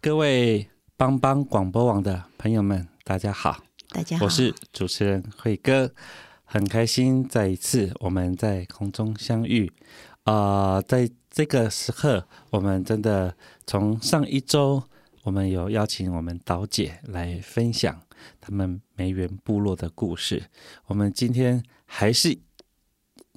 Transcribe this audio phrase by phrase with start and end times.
[0.00, 0.70] 各位。
[0.98, 3.58] 帮帮广播网的朋友们，大家好！
[3.90, 5.88] 大家好，我是主持人慧哥，
[6.50, 9.70] 很开心再一次我们在空中相遇。
[10.24, 14.82] 啊、在这个时刻，我们真的从上一周，
[15.24, 18.00] 我们有邀请我们岛姐来分享
[18.40, 20.42] 他们梅园部落的故事。
[20.86, 22.38] 我们今天还是，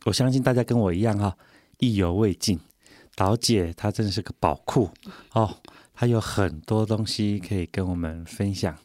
[0.05, 1.37] 我相信大家跟我一样哈、
[1.79, 2.57] 意犹未尽。
[3.13, 4.89] 岛姐她真的是个宝库
[5.33, 5.57] 哦。
[5.93, 8.75] 他有很多东西可以跟我们分享，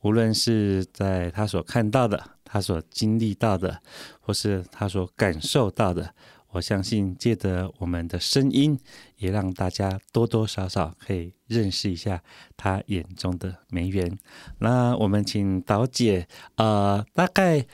[0.00, 2.20] 无论是在他所看到的、
[2.54, 3.80] 他所经历到的，
[4.20, 6.14] 或是他所感受到的，
[6.52, 8.78] 我相信借着我们的声音，
[9.16, 12.22] 也让大家多多少少可以认识一下
[12.56, 14.16] 他眼中的梅园。
[14.60, 17.66] 那我们请导姐，呃，大概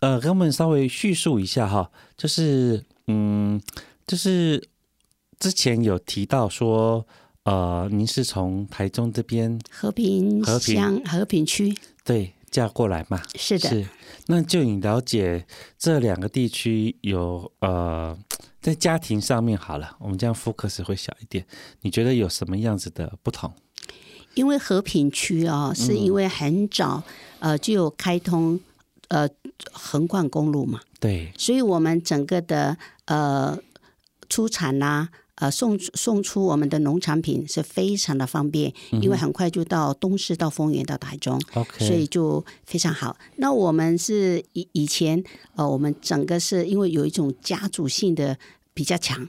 [0.00, 3.62] 呃，给我们稍微叙述一下哈，就是嗯，
[4.04, 4.68] 就是
[5.38, 7.06] 之前有提到说。
[7.44, 13.20] 呃，您是从台中这边和平乡和平区对嫁过来嘛？
[13.34, 13.68] 是的。
[13.68, 13.88] 是，
[14.26, 15.44] 那就你了解
[15.76, 18.16] 这两个地区有呃，
[18.60, 21.44] 在家庭上面好了，我们这样 focus 会小一点。
[21.80, 23.52] 你觉得有什么样子的不同？
[24.34, 27.02] 因为和平区啊，是因为很早、
[27.40, 28.60] 嗯、呃就有开通
[29.08, 29.28] 呃
[29.72, 32.76] 横贯公路嘛，对，所以我们整个的
[33.06, 33.58] 呃
[34.28, 35.08] 出产呐、啊。
[35.42, 38.72] 呃，送送出我们的农产品是非常的方便，
[39.02, 41.40] 因为很快就到东市、到丰原、到台中.
[41.80, 43.16] 所以就非常好。
[43.38, 45.20] 那我们是以以前
[45.56, 48.38] 呃，我们整个是因为有一种家族性的
[48.72, 49.28] 比较强，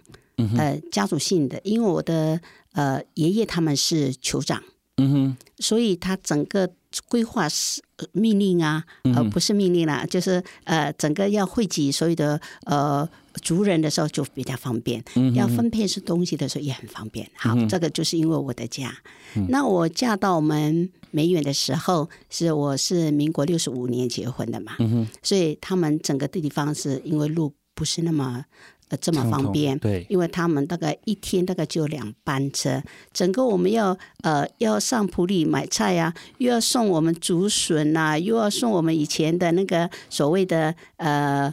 [0.55, 2.39] 呃，家族性的，因为我的
[2.73, 4.61] 呃爷爷他们是酋长，
[4.97, 6.69] 嗯哼，所以他整个
[7.07, 7.81] 规划是
[8.11, 8.83] 命令啊，
[9.15, 13.07] 呃，不是命令啦，就是呃，整个要汇集所有的呃。
[13.41, 17.27] 族人的时候就比较方便，嗯、要分配是东西的时候也很方便。
[17.35, 18.95] 好，嗯、这个就是因为我的家。
[19.35, 28.45] 嗯、那我嫁到我们梅园的时候，是我是民国六十五年结婚的嘛，嗯、所以他们整个地方是因为路不是那么
[28.93, 32.79] 呃这么方便，对，因为他们大概一天大概就有两班车，
[33.11, 41.51] 整个我们要呃要上普里买菜呀、啊，又要送我们竹笋呐、啊，又要送我们以前的那个所谓的呃。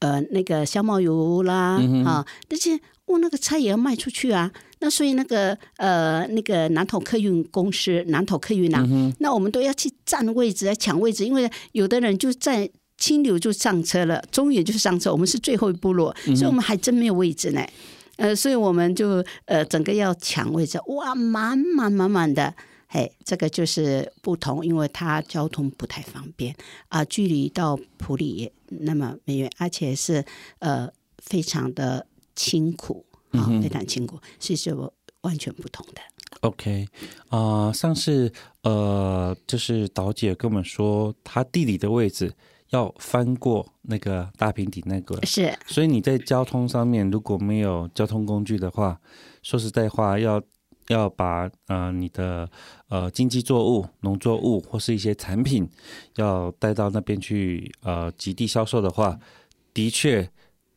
[0.00, 4.48] 呃，那个香茅油啦，嗯、啊，而且我那个菜也要卖出去啊。
[4.78, 17.64] 那所以那个呃，那个南投客运公司，南投客运啊，嗯、那我们都要去占位置来抢位置，因为有的人就在清流就上车了，中原就上车，我们是最后一部落，所以我们还真没有位置呢。
[18.16, 22.52] 呃，所以我们就呃，整个要抢位置，哇，满满满满的。
[22.88, 26.56] 嘿，这个就是不同，因为它交通不太方便
[26.88, 30.24] 啊，距离到普里也那么没远，而且是
[30.58, 30.88] 呃
[31.18, 34.74] 非常的清苦啊，非常清苦，所以是
[35.20, 36.00] 完全不同的。
[36.40, 36.88] OK，
[37.28, 38.32] 啊、呃，上次
[38.62, 42.32] 呃，就是导姐跟我们说，她地理的位置
[42.70, 49.00] 要翻过那个大平底那个，是，所以你在交通上面如果没有交通工具的话，
[49.42, 50.42] 说实在话要。
[50.88, 52.48] 要把呃你的
[52.88, 55.68] 呃经济作物、农作物或是一些产品
[56.16, 59.20] 要带到那边去呃极地销售的话，
[59.74, 60.26] 的确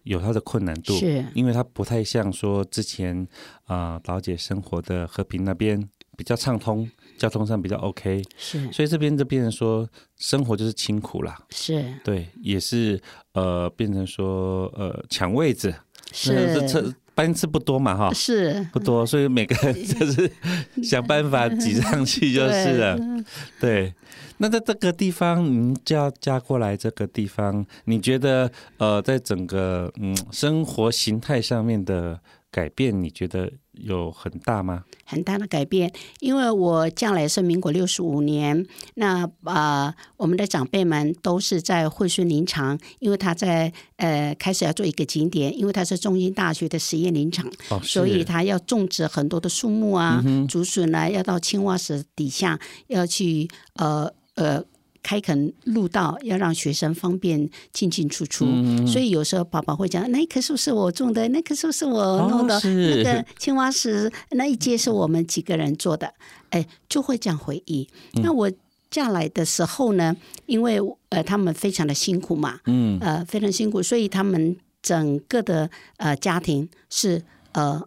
[0.03, 1.25] 有它的困难度，是。
[1.33, 3.25] 因为它不太像说之前
[3.63, 5.81] 啊老姐生活的和平那边
[6.17, 6.91] 比较畅通，
[7.21, 9.88] 交通上比较 OK，是，所以这边就变成说
[10.18, 11.94] 生活就是清苦啦，是。
[12.03, 13.00] 对，也是
[13.33, 15.71] 呃变成说呃抢位置，
[16.12, 16.95] 是。
[17.13, 18.65] 班次不多嘛，哈，是。
[18.71, 20.31] 不多，所以每个人就是
[20.81, 22.97] 想办法挤上去就是了。
[23.59, 23.94] 对，对，
[24.38, 32.17] 那在这个地方，您嫁嫁过来这个地方，你觉得呃，在整个嗯生活形态上面的
[32.51, 34.83] 改变，你觉得有很大吗？
[35.06, 54.62] 很大的改变，因为我将来是民国六十五年，那啊、呃，我们的长辈们都是在惠顺林场，因为他在呃开始要做一个景点，因为他是中英大学的实验林场，哦、所以他要种植很多的树木啊，嗯、竹笋啊，要到青蛙石底下要去呃呃。
[55.03, 66.13] 开垦路道，要让学生方便进进出出，嗯、所以有时候爸爸会讲：“那棵树是我种的，那棵树是我弄的，哦、那个青蛙石那一阶是我们几个人做的。”
[66.51, 67.88] 哎，就会这样回忆。
[68.13, 68.51] 嗯、那我
[68.89, 70.15] 嫁来的时候呢，
[70.45, 77.81] 因为呃他们非常的辛苦嘛，嗯，呃非常辛苦，所以他们整个的呃家庭是呃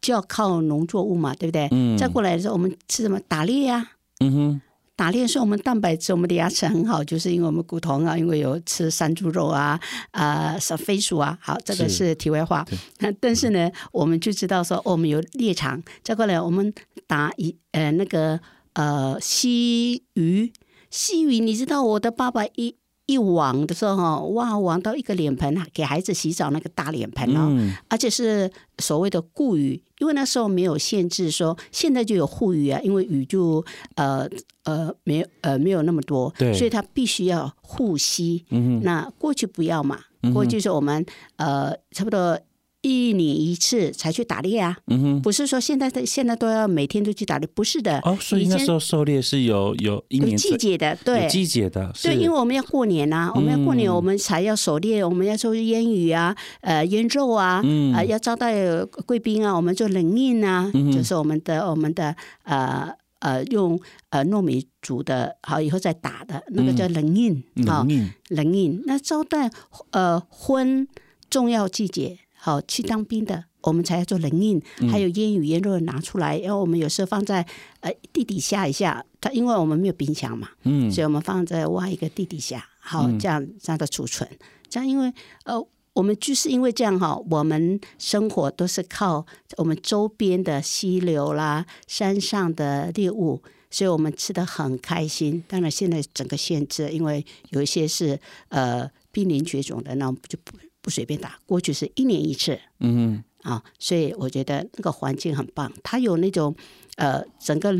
[0.00, 1.66] 就要靠农作物嘛，对不对？
[1.72, 1.96] 嗯。
[1.96, 3.18] 再过来的时候，我们吃什么？
[3.26, 3.92] 打猎呀、啊。
[4.20, 4.60] 嗯哼。
[4.94, 9.80] 打猎是我们蛋白质，我们的牙齿很好，就是因为我们骨头啊，因为有吃山猪肉啊，
[10.10, 12.64] 啊、呃，飞鼠啊，好，这个是题外话。
[12.98, 16.72] 那但是呢，我们就知道说，哦、我们有猎场，再过来我们
[17.06, 18.38] 打一呃那个
[18.74, 20.52] 呃溪鱼，
[20.90, 22.76] 溪鱼，你知道我的爸爸一。
[23.12, 33.64] 一网的时候哈，哇，网到一个脸盆啊，给孩子洗澡那个大脸盆哦，嗯、而且是所谓的固鱼，因为那时候没有限制说，现在就有护鱼啊，因为鱼就
[33.96, 34.28] 呃
[34.64, 38.44] 呃没有呃没有那么多，所以它必须要护膝。
[38.50, 39.98] 嗯、哼那过去不要嘛，
[40.32, 41.04] 过去是我们
[41.36, 42.38] 呃差不多。
[42.82, 48.00] 一年一次才去打猎啊，嗯哼，不是说现在的现在都要每天都去打猎，不是的。
[48.00, 57.62] 哦，所以那时候狩猎是有有一年有季节的，对，季节的，对，因为我们要过年啊，我们要过年，我们才要狩猎，我们要做腌鱼啊，呃，腌肉啊，
[57.94, 62.88] 啊，要招待贵宾啊，我们做冷饮啊，就是我们的我们的呃
[63.20, 63.80] 呃用
[64.10, 67.86] 呃糯米煮的，好以后再打的那个叫冷饮啊，
[68.30, 68.82] 冷饮。
[68.86, 69.48] 那招待
[69.92, 70.88] 呃婚
[71.30, 72.18] 重要季节。
[72.44, 74.60] 好，去当兵的，我们才要做冷饮，
[74.90, 77.46] 还有烟雨烟肉拿出来，因为我们有时候放在
[77.78, 84.28] 呃地底下一下，它因为我们没有冰箱嘛，嗯，所以我们放在挖一个地底下，好这样这样的储存，
[84.68, 85.12] 这样因为
[85.44, 85.54] 呃
[85.92, 89.24] 我们就是因为这样哈，我们生活都是靠
[89.56, 93.40] 我们周边的溪流啦、山上的猎物，
[93.70, 95.44] 所以我们吃得很开心。
[95.46, 98.18] 当然现在整个限制，因为有一些是
[98.48, 100.56] 呃濒临绝种的，那我们就不。
[100.82, 105.72] 不随便打，过去是一年一次，嗯，啊，所以我觉得那个环境很棒。
[105.82, 106.54] 它有那种
[106.96, 107.72] 呃，整个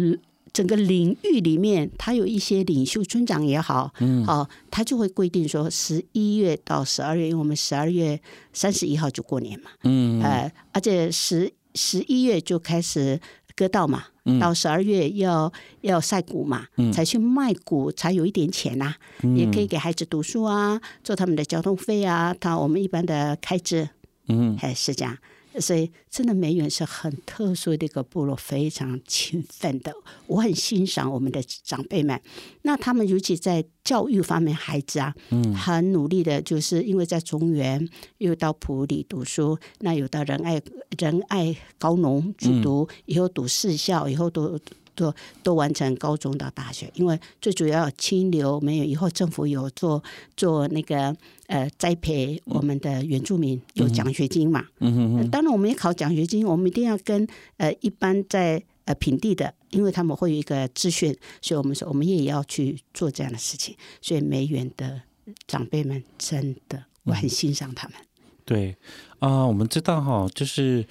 [0.52, 8.20] 整个领域里面，他有一些领袖村长也好，嗯，好、啊，他就会规定说，十一月到十二月，因为我们十二月
[8.52, 13.20] 三十一号就过年嘛，嗯，呃，而且十十一月就开始
[13.56, 14.04] 割稻嘛。
[14.40, 23.88] 到十二月要要晒谷嘛，嗯、才去卖谷，才有一点钱呐、啊，嗯、也可以给孩子读书啊，做他们的交通费啊，他我们一般的开支，
[24.28, 25.16] 嗯，还是这样。
[25.60, 29.92] 所以，真的梅园是很特殊的一个部落，非常勤奋的。
[30.26, 32.20] 我很欣赏我们的长辈们。
[32.62, 37.88] 那他们尤其在教育方面，孩子啊，嗯，很努力的，就是因为在中原，
[38.18, 40.60] 又到普里读书，那有的仁爱
[40.98, 44.58] 仁爱高农去读，以后读士校，以后都。
[44.94, 50.02] 都都完成高中到大学，因为最主要清流没有，以后政府有做
[50.36, 51.16] 做那个
[51.46, 54.64] 呃栽培我们的原住民有奖学金嘛。
[54.78, 55.30] 嗯哼哼。
[55.30, 63.74] 当然我们也考奖学金，我们一定要跟呃一般在呃平地的，因为他们会有一个资讯，所以我们说我们也要去做这样的事情。
[64.00, 65.02] 所以梅园的
[65.46, 67.96] 长辈们真的我很欣赏他们。
[68.44, 68.76] 对
[69.18, 70.86] 啊、呃，我们知道哈，就是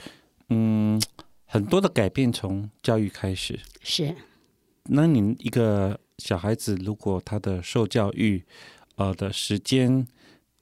[0.49, 1.01] 嗯。
[1.53, 4.15] 很多的改变从教育开始，是。
[4.85, 8.41] 那你一个小孩子，如果他的受教育，
[8.95, 10.07] 呃的时间，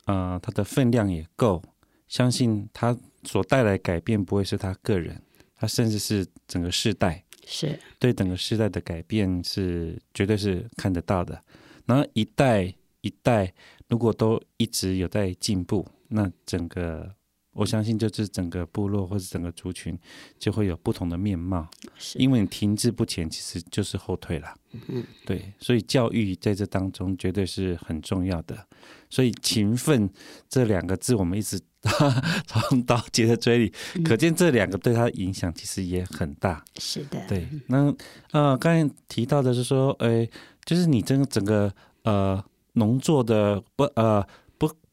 [0.05, 1.61] 呃他的分量也够，
[2.07, 5.21] 相信他所带来改变不会是他个人，
[5.55, 11.39] 他甚至是整个世代，是对整个世代的改变是绝对是看得到的。
[11.85, 13.53] 然后一代一代
[13.87, 17.13] 如果都一直有在进步，那整个。
[17.59, 19.97] 我相信，就是整个部落或者整个族群
[20.39, 21.67] 就会有不同的面貌。
[21.97, 24.53] 是因为你停滞不前，其实就是后退了。
[24.87, 28.65] 嗯，对，所以教育在这当中绝对是很重要的。
[29.09, 30.09] 所以勤奋
[30.47, 31.59] 这两个字，我们一直
[32.47, 36.63] 从刀姐的嘴里，嗯、可见这两个对他的影响其实也很大。
[36.77, 37.45] 是的，对。
[37.67, 37.93] 那
[38.31, 40.25] 呃，刚才提到的是说，哎，
[40.63, 41.73] 就是你整个整个
[42.03, 42.41] 呃
[42.73, 44.25] 农作的不呃。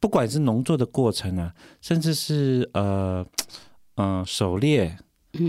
[0.07, 3.27] 不管是农作的过程啊，甚至是呃
[3.97, 4.97] 嗯、呃、狩猎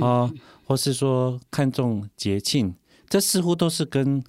[0.02, 0.28] 啊，
[0.66, 2.74] 或是说看重节庆，
[3.08, 4.20] 这似乎都是跟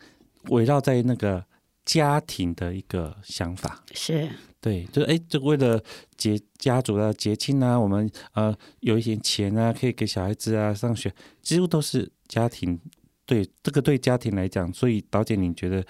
[0.51, 1.43] 围绕在那个
[1.87, 3.83] 家庭的一个想法。
[3.95, 4.29] 是，
[4.61, 5.83] 对，就哎，就为了
[6.19, 12.79] 节家族的节庆啊，我们呃有一些钱啊，可以给小孩子啊上学，几乎都是家庭。
[13.25, 15.83] 对，这个对家庭来讲，所以导姐，你觉得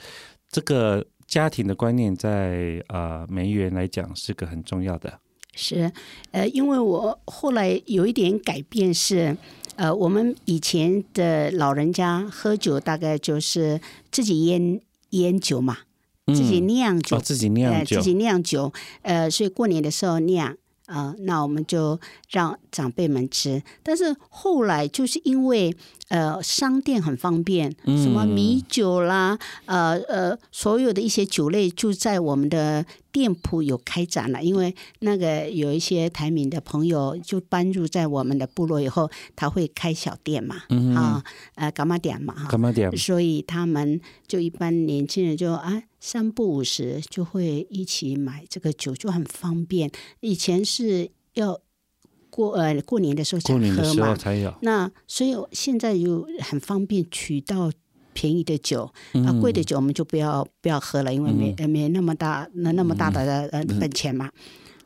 [0.49, 5.20] 这个家庭的观念在呃梅园来讲是个很重要的。
[5.54, 5.92] 是，
[6.30, 9.37] 呃，因为我后来有一点改变是，
[9.76, 13.78] 呃，我们以前的老人家喝酒大概就是
[14.11, 14.80] 自己腌
[15.11, 15.78] 腌酒嘛，
[16.26, 20.56] 自己酿酒，嗯哦、自己酿酒，呃、自己酿酒，呃，所以过年的时候酿。
[20.87, 23.62] 啊、呃，那我们就让长辈们吃。
[23.82, 25.76] 但是后来就是因为
[26.08, 34.42] 呃，商店很方便，什么米酒啦，呃呃，所有的一些酒类就在我们的店铺有开展了。
[34.42, 41.22] 因为那个有一些台闽的朋友就搬入在我们的部落以后，他会开小店嘛，嗯、啊，
[41.54, 45.82] 呃，干嘛点嘛，哈，柑仔店，所以他们就一般年轻人就啊。
[46.00, 49.90] 三不五时就会一起买这个酒，就很方便。
[50.20, 51.58] 以前是要
[52.38, 54.54] 过呃过年的时候才喝嘛，过年的时候才有。
[54.62, 57.73] 那所以现在又很方便取到
[58.12, 64.30] 便宜的酒，嗯、啊贵的酒我们就不要不要喝了，因为没、嗯、没那么大那那么大的呃本钱嘛。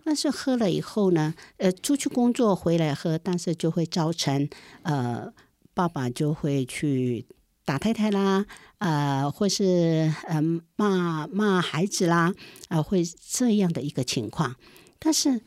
[0.04, 4.48] 但是喝了以后呢，呃出去工作回来喝，但是就会造成
[4.82, 5.30] 呃
[5.74, 7.26] 爸爸就会去。
[7.64, 8.44] 打太太啦，
[8.78, 12.34] 呃，或是嗯、呃、骂骂孩子啦，
[12.66, 14.56] 啊、呃，会这样的一个情况。
[14.98, 15.40] 但是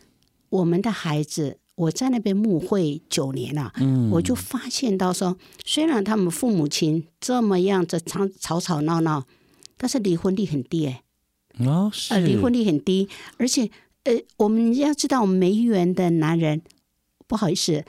[0.48, 9.25] 我们的孩子，我在那边牧会九年了，嗯，我就发现到说，虽然他们父母亲这么样子吵吵吵闹闹，
[9.77, 11.03] 但是离婚率很低哎，
[11.60, 13.70] 哦，是，呃，离婚率很低，而且
[14.03, 16.62] 呃，我们要知道，梅园的男人，
[17.27, 17.84] 不好意思，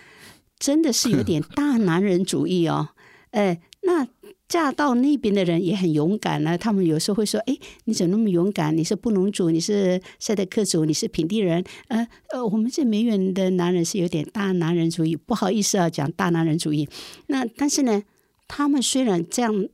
[0.58, 2.88] 真的是有点大男人主义哦，
[3.30, 4.08] 哎，那。
[4.48, 6.56] 嫁到那边的人也很勇敢呢、啊。
[6.56, 8.76] 他们有时候会说：“哎，你怎么那么勇敢？
[8.76, 11.64] 你是布农族，你是赛德克族，你是平地人。
[11.88, 16.88] 呃呃，我们这梅园的男人是有点大男人主义，不好意思啊，讲大男人主义。
[17.26, 18.02] 那但是呢，
[18.46, 19.68] 他们虽然这样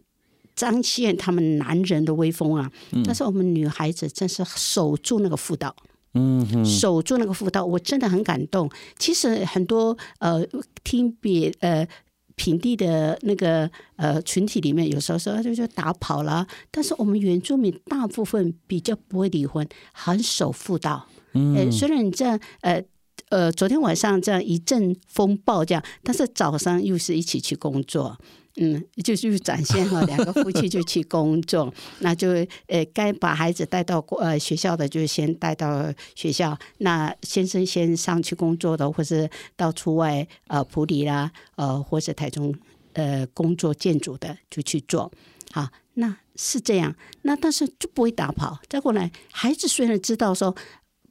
[0.57, 5.77] 彰显他们男人的威风啊，嗯、但是我们女孩子真是守住那个妇道，
[6.15, 8.71] 嗯，守住那个妇道，我真的很感动。
[8.99, 10.43] 其实很多呃，
[10.83, 11.87] 听别呃。
[12.43, 21.07] 平地的那个呃群体里面，有时候说就就打跑了，但是我们原住民大部分比较不会离婚，很守妇道。
[21.35, 22.83] 嗯、呃，虽然你这样呃
[23.29, 28.19] 呃，昨天晚上这样一阵风暴这样，但是早上又是一起去工作。
[28.57, 32.29] 嗯，就是展现哈，两个夫妻就去工作，那就
[32.67, 42.55] 呃，该把孩子带到呃学校的就先带到学校，那先生先上去工作的，或是到出外呃普里啦，呃或者台中
[42.93, 45.11] 呃工作建筑的就去做，
[45.51, 48.59] 好，那是这样，那但是就不会打跑。
[48.69, 50.55] 再过来，孩子虽然知道说，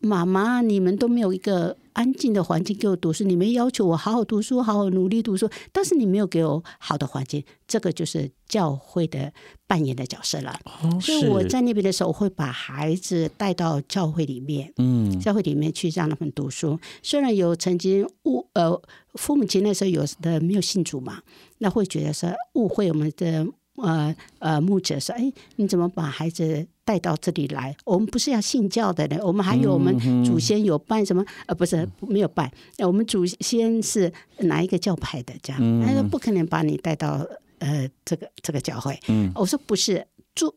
[0.02, 1.78] 妈妈你们都没有一个。
[1.94, 9.34] 安静的环境给我读书，你们要求我好好读书，好好努力读书，但是你没有给我好的环境，这个就是教会的
[9.68, 10.58] 扮演的角色了。
[10.64, 16.80] 哦、所以我在那边的时候，我会把孩子带到教会里面，嗯，教会里面去让他们读书。
[17.04, 18.82] 虽然有曾经误呃
[19.16, 21.22] 父母亲那时候有的没有信主嘛，
[21.58, 23.46] 那会觉得说误会我们的。
[23.78, 27.74] 呃呃，牧者说：“哎，你怎么把孩子带到这里来？
[27.86, 31.24] 我们不是要信教的呢，我们还有我们祖先有拜什么？
[31.46, 35.34] 呃，不是没有拜，我们祖先是哪一个教派的？
[35.42, 37.26] 这样，他说不可能把你带到
[37.60, 39.00] 呃这个这个教会。
[39.34, 40.06] 我说不是，
[40.36, 40.54] 就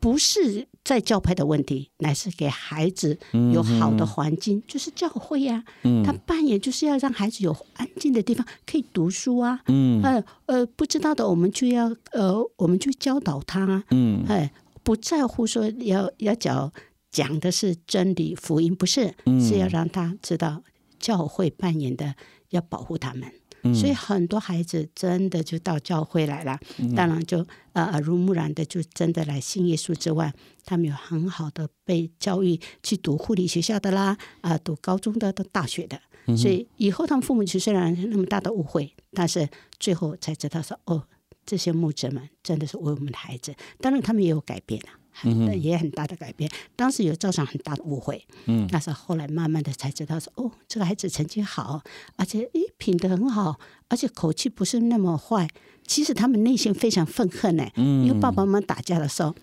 [0.00, 3.18] 不是。”在教派的问题，乃是给孩子
[3.52, 5.64] 有好的环境，嗯、就是教会呀、啊。
[5.82, 9.58] 嗯、他扮演就是要让孩子有安静的地方可以读书啊。
[9.66, 13.82] 嗯，呃呃，不知道的我们就要呃，我们就教导他啊。
[13.90, 14.48] 嗯，哎，
[14.86, 16.72] 不在乎说要要讲
[17.10, 20.62] 讲的是真理福音，不是，是要让他知道
[21.00, 22.14] 教会扮演的
[22.50, 23.28] 要保护他们。
[23.74, 26.56] 所以很多孩子真的就到教会来了，
[26.94, 30.32] 当然就呃耳濡目染的就真的来信耶稣之外，
[30.64, 36.00] 他们有很好的被教育去读护理学校的啦，啊、呃，读高中的、读大学的，
[36.36, 39.48] 所以以后他们父母亲虽然那么大的误会，但是
[39.80, 41.02] 最后才知道说哦，
[41.46, 44.88] 这些牧者们真的是为我们的孩子，当然他们也有改变了。
[45.18, 51.82] 很也很大的改变，当时有造成很大的误会，嗯，但是后来慢慢的才知道说，哦，这个孩子成绩好，
[52.16, 55.48] 而且诶品德很好，而且口气不是那么坏。
[55.86, 59.34] 其实他们内心非常愤恨呢，嗯，因为爸爸妈妈打架的时候，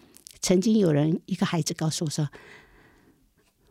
[0.41, 2.29] 曾经有人一个孩子告诉我说，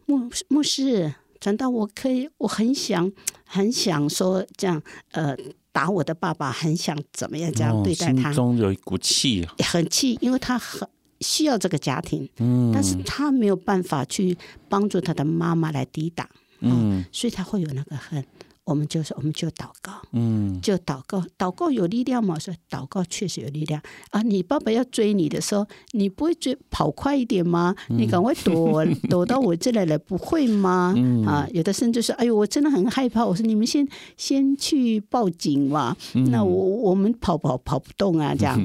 [0.07, 2.29] 牧牧师，难道我可以？
[2.39, 3.13] 我很想
[3.45, 5.37] 很想说这样，呃，
[5.73, 10.89] 打我的爸爸，很想怎么样这样对待他，哦，心中有一股气，很气，因为他很。
[11.25, 14.37] 需要这个家庭，嗯，但是他没有办法去
[14.69, 18.25] 帮助他的妈妈来抵挡，嗯，所以他会有那个恨。
[18.65, 22.39] 我们就说，我们就祷告，嗯，就祷告，祷告有力量嘛？
[22.39, 24.23] 说祷告确实有力量啊！
[24.23, 27.75] 你爸爸要追你的时候，你不会追跑快一点吗？
[27.89, 30.95] 你赶快躲 躲到我这来了，不会吗？
[31.27, 33.27] 啊，有的甚至说，哎呦，我真的很害怕。
[33.27, 35.97] 我说你们先先去报警嘛，
[36.31, 38.65] 那我我们跑跑跑不动啊，这样。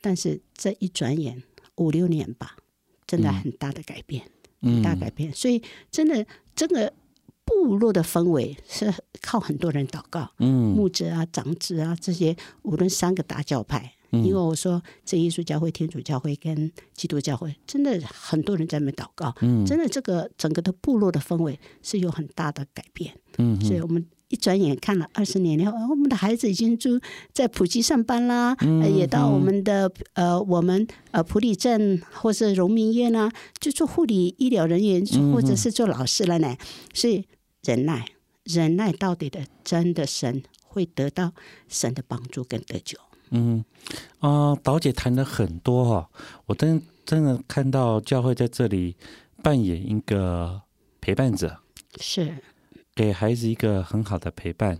[0.00, 1.40] 但是这一转眼
[1.76, 2.56] 五六年吧，
[3.06, 4.24] 真的很大的改变，
[4.60, 5.32] 很大改变。
[5.32, 5.62] 所以
[5.92, 6.26] 真的
[6.56, 6.92] 这个。
[7.44, 26.98] 部落的氛围是靠很多人祷告，嗯，牧者啊、长子啊这些，无论三个大教派，嗯、因为我说这耶稣教会、天主教会跟基督教会，真的很多人在那边祷告，嗯，真的这个整个的部落的氛围是有很大的改变，嗯，所以我们一转眼看了二十年以后，我们的孩子已经住
[27.32, 36.56] 在普吉上班啦，嗯、也到我们的呃我们呃普里镇或是荣民院啊，就做护理医疗人员，或者是做老师了呢，
[36.92, 37.24] 所以。
[37.64, 38.04] 忍耐，
[38.42, 41.30] 忍耐到底的，真的神会得到
[41.68, 42.98] 神的帮助跟得救。
[43.30, 43.64] 嗯
[44.18, 46.10] 啊，岛、呃、姐谈了很多哈，
[46.46, 48.96] 我真真的看到教会在这里
[49.44, 50.60] 扮演一个
[51.00, 51.56] 陪伴者，
[52.00, 52.34] 是
[53.02, 54.78] 给孩子一个很好的陪伴。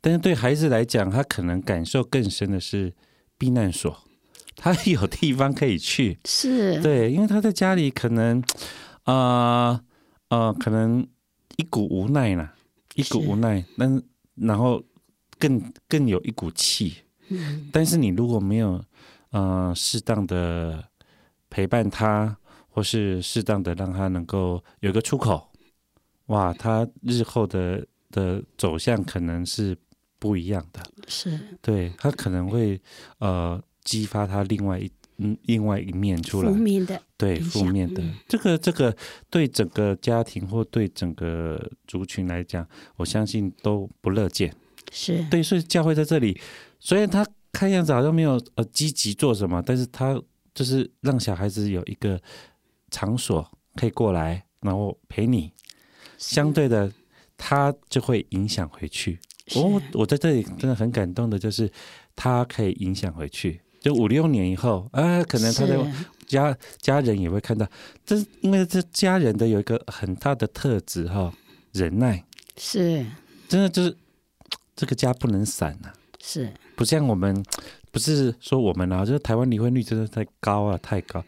[0.00, 2.92] 但是对孩子来讲，他可能感受更深的是
[3.36, 3.96] 避难所，
[4.54, 6.18] 他有地方可以去。
[6.24, 8.40] 是对，因为他在家里可能
[9.02, 9.82] 啊啊、
[10.28, 11.06] 呃呃，可能。
[11.56, 12.52] 一股无奈啦，
[12.96, 14.02] 一股无奈，但
[14.34, 14.82] 然后
[15.38, 16.96] 更更有一股气。
[17.28, 18.84] 嗯，但是你如果没有
[19.30, 20.82] 呃适当的
[21.48, 22.36] 陪伴他，
[22.68, 25.48] 或是适当的让他能够有一个出口，
[26.26, 29.76] 哇，他日后的的走向可能是
[30.18, 30.80] 不一样的。
[31.06, 32.80] 是，对，他可能会
[33.18, 34.90] 呃激发他另外一。
[35.18, 38.92] 嗯，另外一面出来，负面的，对，负面的，嗯、这个这个
[39.30, 42.66] 对整个家庭或对整个族群来讲，
[42.96, 44.52] 我相信都不乐见。
[44.90, 46.36] 是对，所以教会在这里，
[46.80, 50.20] 虽然他看样子好像没有呃积极做什么，但是他
[50.52, 52.20] 就是让小孩子有一个
[52.90, 55.52] 场所可以过来，然后陪你。
[56.18, 56.90] 相对的，
[57.36, 59.18] 他就会影响回去。
[59.54, 61.70] 我我在这里真的很感动的，就是
[62.16, 63.60] 他可以影响回去。
[63.80, 65.86] 就五六年以后，啊，可能他的
[66.26, 67.68] 家家人也会看到，
[68.06, 71.30] 这是因为这家人的有一个很大的特质哈，
[71.72, 72.24] 忍耐
[72.56, 73.04] 是，
[73.46, 73.94] 真的就是
[74.74, 77.44] 这个家不能散呐、啊，是不像我们，
[77.90, 81.22] 不是说我们啊，就是台湾离婚率真的太高啊，太高，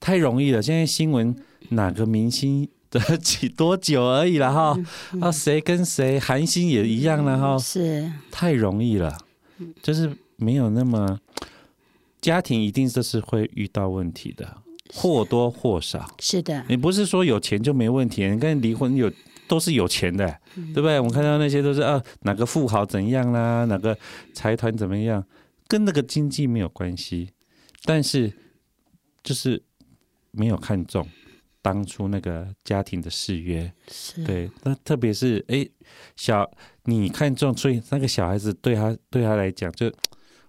[0.00, 0.60] 太容易了。
[0.60, 1.32] 现在新闻
[1.68, 4.76] 哪个明星得几多久而已了哈，
[5.20, 9.16] 啊，谁跟谁寒心也一样了哈，是太容易了，
[9.82, 11.18] 就是没有那么。
[12.20, 14.58] 家庭一定都是会遇到问题的，
[14.92, 16.06] 或多或少。
[16.18, 18.28] 是的，你不是说有钱就没问题。
[18.28, 19.10] 你看离婚有
[19.48, 20.98] 都是有钱的，对不对？
[20.98, 23.96] 我们看到那些都是啊，哪个富豪怎样啦，哪个
[24.34, 25.24] 财团怎么样，
[25.66, 27.30] 跟那个经济没有关系。
[27.86, 28.30] 但是
[29.22, 29.62] 就是
[30.30, 31.08] 没有看重
[31.62, 34.50] 当初那个家庭的誓约，是对。
[34.64, 35.68] 那特别是哎，
[36.16, 36.50] 小
[36.84, 39.92] 你看重，所以那个小孩子对他对他来讲就。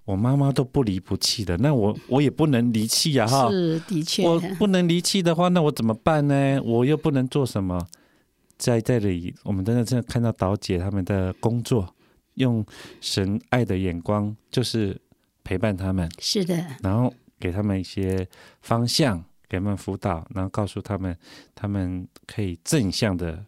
[0.03, 3.49] 我妈妈都不离不弃的，那我我也不能离弃呀，哈。
[3.51, 6.59] 是的确，我不能离弃的话，那我怎么办呢？
[6.63, 7.87] 我又不能做什么。
[8.57, 11.95] 在在这里，我们真的真的看到导姐他们的工作，
[12.33, 12.65] 用
[12.99, 14.99] 神爱的眼光，就是
[15.43, 16.11] 陪伴他们。
[16.19, 16.55] 是的。
[16.81, 18.27] 然后给他们一些
[18.63, 21.17] 方向，给他们辅导，然后告诉他们，
[21.53, 23.45] 他们可以正向的。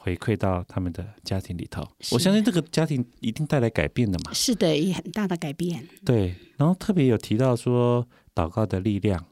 [0.00, 4.32] 回馈到他们的家庭里头，我相信这个家庭一定带来改变的嘛。
[4.32, 5.86] 是的，也很大的改变。
[6.06, 9.22] 对，然后特别有提到说祷告的力量，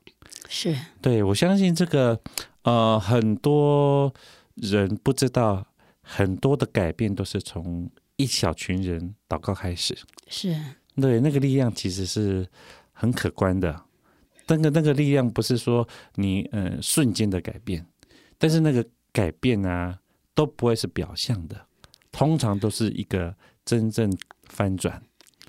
[0.48, 2.20] 是对，我相信这个
[2.62, 4.12] 呃很多
[4.56, 5.64] 人不知道，
[6.02, 9.96] 很多的改变都是从一小群人祷告开始。
[10.26, 10.60] 是
[11.00, 12.46] 对，那个力量其实是
[12.92, 13.85] 很可观的。
[14.46, 17.86] 那个那个力量不是说你呃瞬间的改变，
[18.38, 19.98] 但是那个改变啊。
[20.36, 21.66] 都不会是表象的，
[22.12, 24.14] 通常都是一个真正
[24.50, 25.02] 翻转，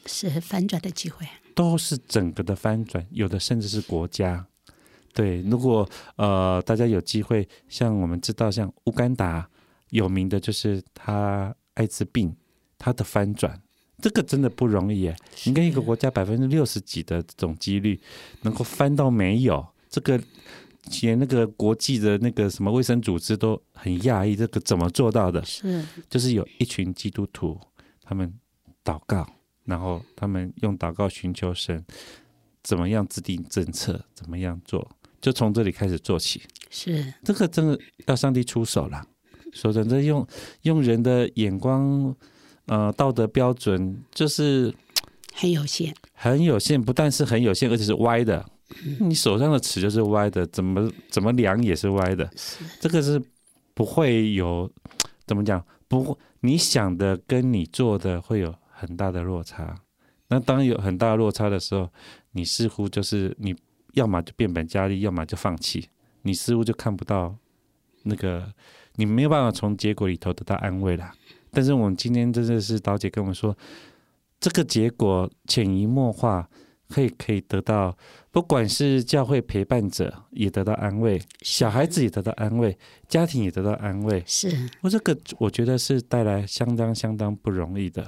[0.06, 4.48] 是翻转的机会，都是整个的翻转，有的甚至是国家。
[5.14, 9.50] 对，如果呃大家有机会，像我们知道，像乌干达
[9.90, 12.34] 有名的就是他艾滋病，
[12.78, 13.62] 他的翻转，
[14.02, 15.16] 这个真的不容易耶。
[15.46, 18.00] 你跟一个国家百分之六十几的这种几率，
[18.42, 20.20] 能够翻到没有这个。
[21.02, 25.44] 连那个国际的那个什么卫生组织都很讶异，这个怎么做到的？
[25.44, 27.60] 是，就是有一群基督徒，
[28.02, 28.34] 他们
[28.86, 29.28] 祷告，
[29.66, 31.86] 然后他们用祷告寻求神，
[32.64, 36.42] 怎么样制定政策，怎么样做，就从这里开始做起。
[36.70, 39.06] 是这个真的要上帝出手了。
[39.52, 40.26] 说真的，用
[40.62, 42.16] 用人的眼光，
[42.68, 44.74] 呃，道德标准就是
[45.34, 46.82] 很有限，很有限。
[46.82, 48.46] 不但是很有限，而且是歪的。
[49.00, 52.30] 你手上的尺就是歪的，怎么怎么量也是歪的。
[52.82, 53.22] 这个是
[53.74, 54.70] 不会有
[55.26, 55.64] 怎么讲？
[55.88, 59.74] 不会，你想的跟你做的会有很大的落差。
[60.28, 61.90] 那当有很大的落差的时候，
[62.32, 63.56] 你似乎就是你
[63.94, 65.88] 要么就变本加厉，要么就放弃。
[66.24, 67.34] 你似乎就看不到
[68.04, 68.52] 那个，
[68.96, 71.10] 你没有办法从结果里头得到安慰了。
[71.58, 73.58] 但是我们今天真的是导姐跟我们说，
[74.40, 76.48] 这个结果潜移默化，
[76.88, 77.98] 可以可以得到，
[78.30, 84.22] 不管是教会陪伴者也得到安慰，小孩子也得到安慰，家庭也得到安慰。
[84.28, 88.08] 是，我这个我觉得是带来相当相当不容易的。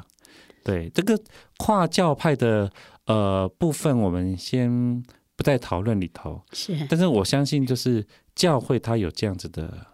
[0.64, 1.20] 对这个
[1.58, 2.72] 跨教派的
[3.08, 5.04] 呃部分，我们先
[5.36, 6.40] 不在讨论里头。
[6.52, 9.88] 是，但是我相信，就是教会他有这样子的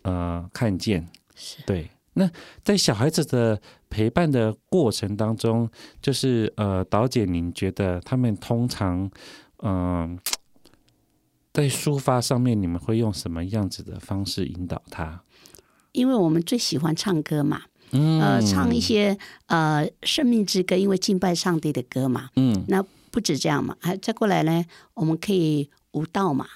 [0.00, 1.06] 呃看见。
[1.34, 1.90] 是对。
[2.18, 2.28] 那
[2.64, 5.68] 在小孩子的陪伴的过程当中，
[6.00, 9.10] 就是呃，导姐，您觉得他们通常
[9.58, 10.18] 嗯、呃、
[11.52, 15.22] 在抒发上面，你们会用什么样子的方式引导他？
[15.92, 17.62] 因为我们最喜欢唱歌嘛。
[17.92, 22.30] 嗯，呃，唱一些呃生命之歌，因为敬拜上帝的歌嘛。
[22.36, 26.46] 嗯，那不止这样嘛，还再过来呢，我们可以舞蹈嘛。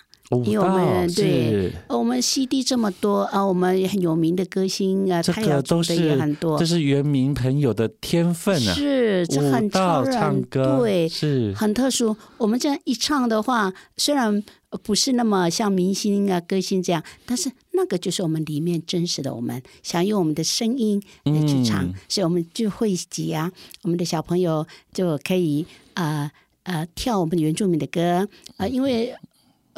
[0.44, 8.72] 因为我们对，我们 CD 这么多啊，我们很有名的歌星啊，这个都是也很多，这是原民朋友的天分啊。
[8.72, 12.16] 是，这很超然，唱歌对，是很特殊。
[12.38, 14.40] 我们这样一唱的话，虽然
[14.84, 23.50] 不是那么像明星啊、歌星这样，但是那个就是我们里面真实的我们，想用我们的声音来去唱，嗯、所以我们就会集啊，
[23.82, 26.30] 我们的小朋友就可以啊
[26.62, 29.12] 呃，呃跳我们原住民的歌啊、呃，因为。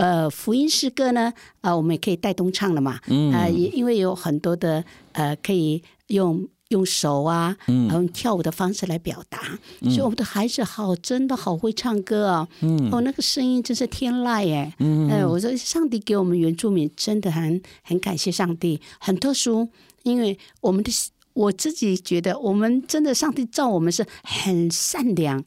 [0.03, 9.39] 呃，福音诗歌呢，啊、呃，我们也可以带动唱了嘛，嗯，啊、呃，也因为有很多的呃，可以用用手啊，嗯，用跳舞的方式来表达，
[9.81, 19.69] 嗯、所以我们的孩子好，真的好会唱歌啊、哦，嗯，哦，那个声音真是天籁哎，嗯，哎、呃，我说上帝给我们原住民真的很很感谢上帝，很特殊，
[20.03, 20.91] 因为我们的
[21.35, 25.43] 我自己觉得我们真的上帝造我们是很善良。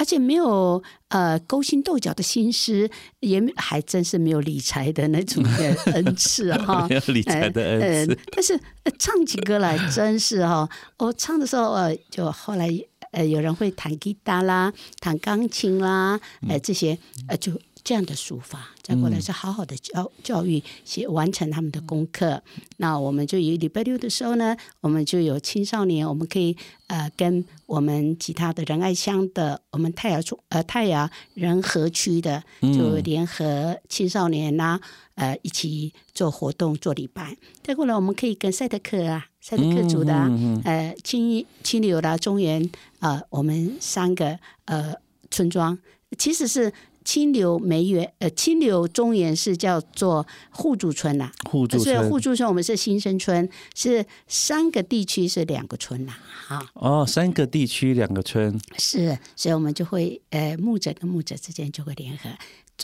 [0.00, 2.88] 而且没有呃勾心斗角的心思，
[3.20, 8.20] 也还真是没有理财的那种的恩赐哈，没有理财的恩赐、呃呃。
[8.32, 8.58] 但是
[8.98, 12.66] 唱起歌来真是哈，我唱的时候呃，就后来
[13.12, 16.96] 呃有人会弹吉他啦，弹钢琴啦，呃这些
[17.28, 17.52] 呃就。
[17.82, 22.42] 这样的书法，再过来是好好的教教育，写完成他们的功课。
[22.56, 26.56] 嗯、那我们就有礼拜六的时候呢，我们就有青少年，我们可以
[26.88, 34.80] 呃跟我们其他的仁爱乡的，我们太阳中呃太阳仁和区的，就联合青少年呐、啊，
[35.14, 37.36] 呃一起做活动做礼拜。
[37.62, 42.62] 再过来，我们可以跟赛德克啊、赛德克族的、啊嗯嗯嗯、呃清清流啦、中原
[42.98, 44.94] 啊、呃，我们三个呃
[45.30, 45.78] 村庄，
[46.18, 46.72] 其实是。
[47.04, 56.12] 清流梅园，呃，清流中原是叫做互助村呐、啊，互助村，所以互助村我们是新生村，是三个地区是两个村呐、
[56.48, 56.66] 啊，哈。
[56.74, 62.28] 哦，三个地区两个村是，所以我们就会，呃，牧者跟牧者之间就会联合。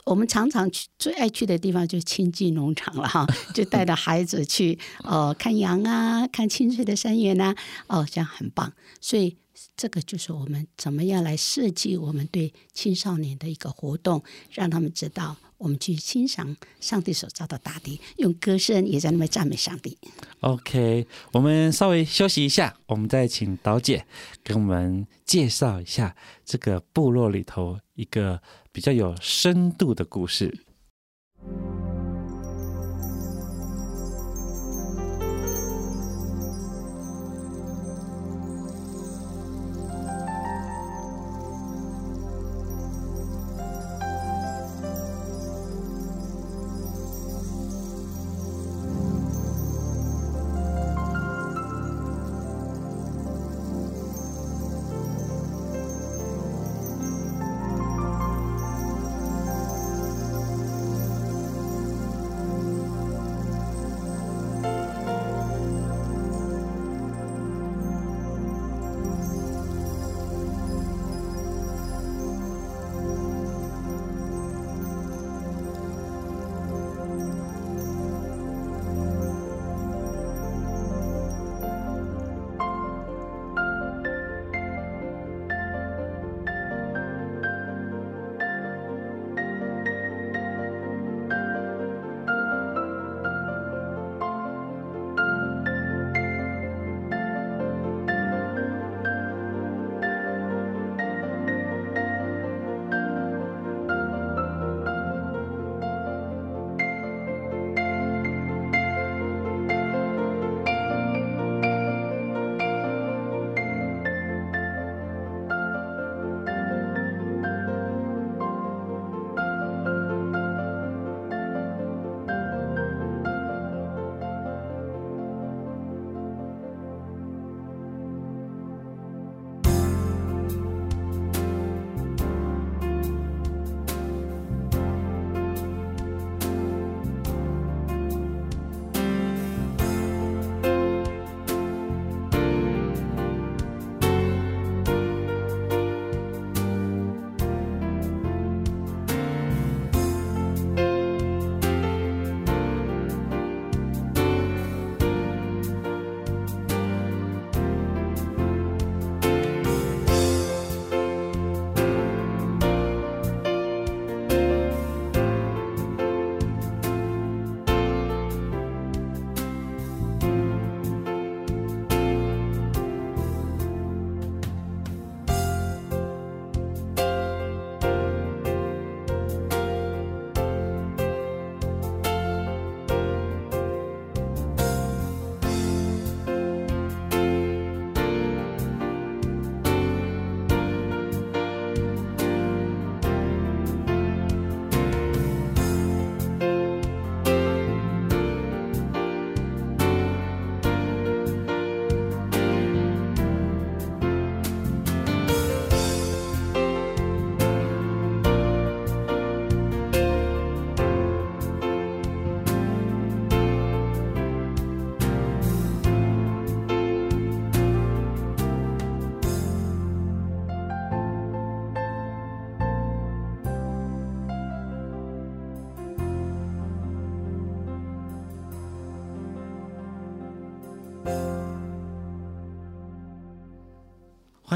[0.04, 7.54] 我们常常去最爱去的地方就是清境农场了哈， 就带着孩子去，哦、呃，看羊啊，看清翠的山原呐、
[7.86, 9.36] 啊，哦，这样很棒，所以。
[9.76, 19.98] 这个就是我们怎么样来设计我们对青少年的一个活动，让他们知道我们去欣赏上帝所造的大地，用歌声也在那边赞美上帝。
[20.40, 24.06] OK，我们稍微休息一下，我们再请导姐
[24.42, 28.40] 给我们介绍一下这个部落里头一个
[28.72, 30.64] 比较有深度的故事。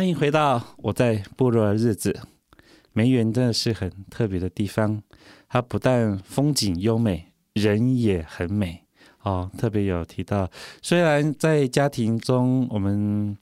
[0.01, 2.19] 欢迎回到我在部落的日子。
[2.95, 5.03] 梅园真的是很特别的地方，
[5.47, 8.87] 它不但风景优美，人也很美
[9.21, 9.51] 哦。
[9.59, 13.37] 特别有提到，虽然在家庭中，我们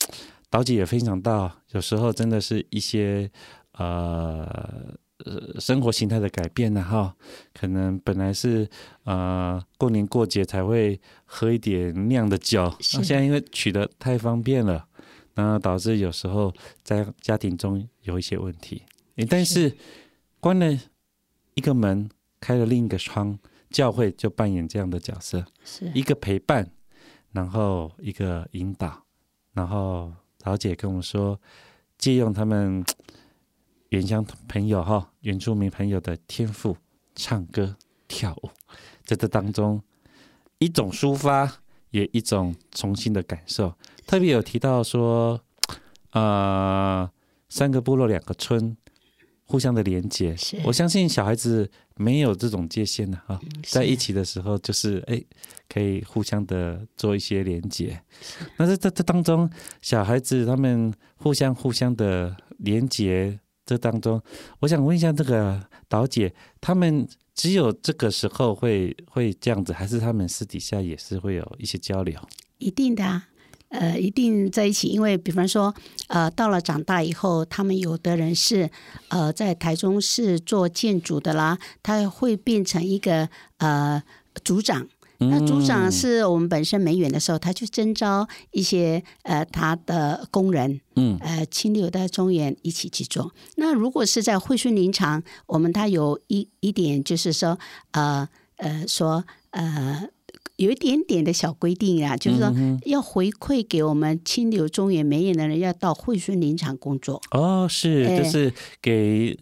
[0.51, 3.31] 导姐也分享到，有时候真的是一些
[3.75, 4.99] 呃。
[5.25, 7.13] 呃，生活形态的改变呢，哈，
[7.53, 8.69] 可能本来是
[9.03, 14.87] 呃过年过节才会喝一点酿的酒，那现在因为取得太方便了，
[15.39, 18.83] 然后导致有时候在家庭中有一些问题。
[19.31, 19.77] 但是
[20.41, 20.77] 关了
[21.55, 23.39] 一个门，开了另一个窗，
[23.71, 26.69] 教会就扮演这样的角色，是一个陪伴，
[27.31, 29.05] 然后一个引导，
[29.53, 31.41] 然后老姐跟我说，
[31.97, 32.85] 借用他们。
[33.91, 36.77] 原乡朋友哈，原住民朋友的天赋，
[37.15, 37.75] 唱歌
[38.07, 38.51] 跳舞，
[39.03, 39.83] 在这当中，
[40.59, 43.73] 一种抒发，也一种重新的感受。
[44.09, 45.39] 特别有提到说，
[46.13, 47.09] 呃，
[47.51, 48.75] 三个部落两个村
[49.45, 55.23] 互相的连接，我相信小孩子没有这种界限的哈，在一起的时候就是哎，
[55.69, 58.03] 可以互相的做一些连接。
[58.57, 59.49] 那在这这当中，
[59.83, 63.39] 小孩子他们互相互相的连接。
[63.67, 64.19] 这当中，
[64.61, 72.19] 我想问一下这个导姐，他们只有这个时候会会这样子，还是他们私底下也是会有一些交流？
[72.57, 73.29] 一定的啊，
[73.69, 74.89] 呃，一定在一起。
[74.89, 75.75] 因为比方说，
[76.09, 78.71] 呃，到了长大以后，他们有的人是
[79.09, 83.29] 呃在台中市做建筑的啦，他会变成一个
[83.59, 84.03] 呃
[84.45, 84.87] 组长。
[85.21, 93.35] 那组长是我们本身梅园的时候，他就征召一些呃他的工人，嗯，呃清流的中原一起去做。
[93.57, 97.59] 那如果是在惠顺林场，我们他有一一点就是说，
[97.91, 98.29] 呃
[98.59, 100.07] 呃说呃
[100.59, 102.53] 有一点点的小规定啊，就是说
[102.85, 107.21] 要回馈给我们清流中原梅园的人，要到惠顺林场工作。
[107.33, 109.37] 哦，是，就是给。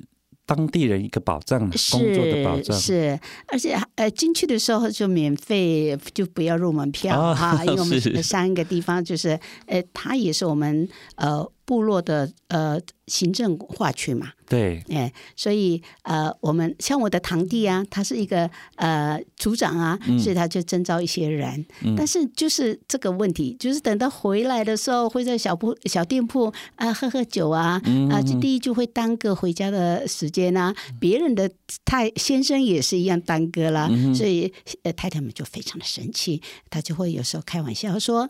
[0.48, 9.30] 当地人一个保障，工作的保障是，是，而且呃进去的时候就免费，就不要入门票哈，哦、因为我们 三个地方就是，
[9.66, 11.44] 呃，它也是我们呃。
[11.66, 21.66] 部落的呃行政划区嘛，对，哎，所以呃，我们像我的堂弟啊，他是一个呃组长啊，嗯、所以他就征召一些人。
[21.82, 31.50] 嗯、但是就是这个问题，就是等到回来的时候，会在小铺小店铺啊喝喝酒啊，嗯、啊，这第一就会耽搁回家的时间啊，嗯、别人的
[31.84, 34.52] 太先生也是一样耽搁啦，嗯、所以
[34.84, 38.28] 呃太太们就非常的生气，他就会有时候开玩笑说，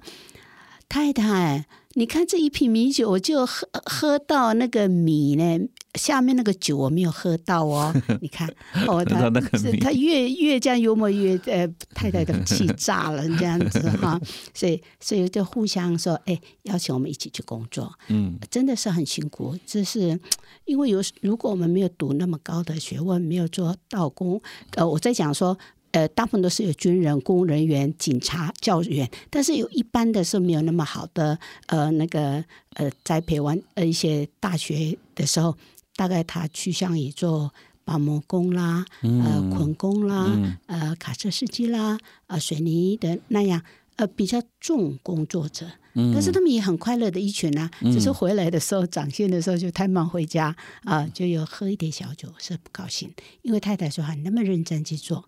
[0.89, 1.67] 太太。
[1.99, 5.59] 你看这一瓶米酒，我就喝喝到那个米呢，
[5.95, 7.91] 下面那个酒我没有喝到哦。
[8.21, 8.47] 你看，
[8.87, 14.21] 哦，他是他越越这样幽默越呃，太太的气炸了这样子哈。
[14.53, 19.59] 所以所以就互相说，哎，邀请我们一起去工作，嗯，真的是很辛苦。
[19.65, 20.21] 这是
[20.67, 24.39] 因为有如果我们没有读那么高的学问，没有做到工，
[24.75, 25.57] 呃，我在讲说。
[25.97, 35.57] 呃，大部分都是有军人、公务人员、警察、教员，但是有一般的是没有那么好的呃那个呃栽培完呃一些大学的时候，
[35.97, 37.51] 大概他趋向于做
[37.83, 43.63] 板模工啦、嗯、呃捆工啦、嗯、呃卡车司机啦、呃水泥的那样
[43.97, 50.55] 呃比较重工作者，嗯、但是他们也很快乐的一群啊，只是回来的时候长线的时候就太忙回家
[50.85, 55.27] 啊、呃，就有喝一点小酒是不高兴，因为太太说还那么认真去做。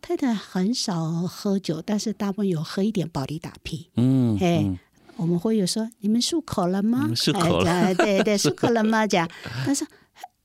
[0.00, 3.88] 太太很少喝酒，但是大部分有喝一点保力打啤。
[3.96, 4.78] 嗯，哎，嗯、
[5.16, 7.10] 我们会有说你们漱口了吗？
[7.14, 9.06] 漱口了，哎、对对，漱口了吗？
[9.06, 9.28] 这样，
[9.66, 9.86] 但是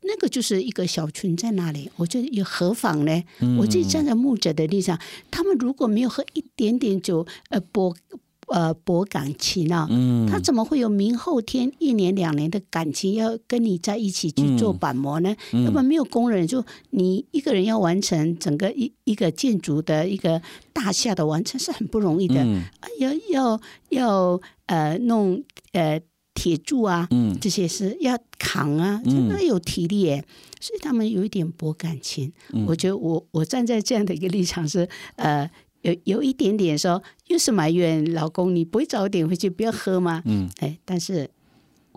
[0.01, 3.23] 那个就是一个小群在那里，我觉得也何妨呢？
[3.39, 7.95] 嗯、我自己站在牧者的立场，他们如果没有喝一点点酒，呃，不。
[8.51, 15.33] 呃，博感情啊，嗯，他怎么会有明后天一年两年的感情要跟你在一起去做板模呢？
[15.53, 20.41] 嗯嗯、要不然没有工人，就你一个人要完成整个一一个建筑的一个
[20.73, 22.43] 大厦的完成是很不容易的。
[22.43, 22.61] 嗯、
[22.99, 26.01] 要要要呃弄呃
[26.33, 30.25] 铁柱啊，嗯，这些是要扛啊，真的有体力耶。
[30.59, 32.33] 所以他们有一点博感情。
[32.51, 35.49] 嗯、我觉得我我站在这样的一个立场是呃。
[35.81, 40.21] 有有一点点说，又是埋怨老公，你不会早点回去，不要喝吗？
[40.25, 41.29] 嗯，哎，但是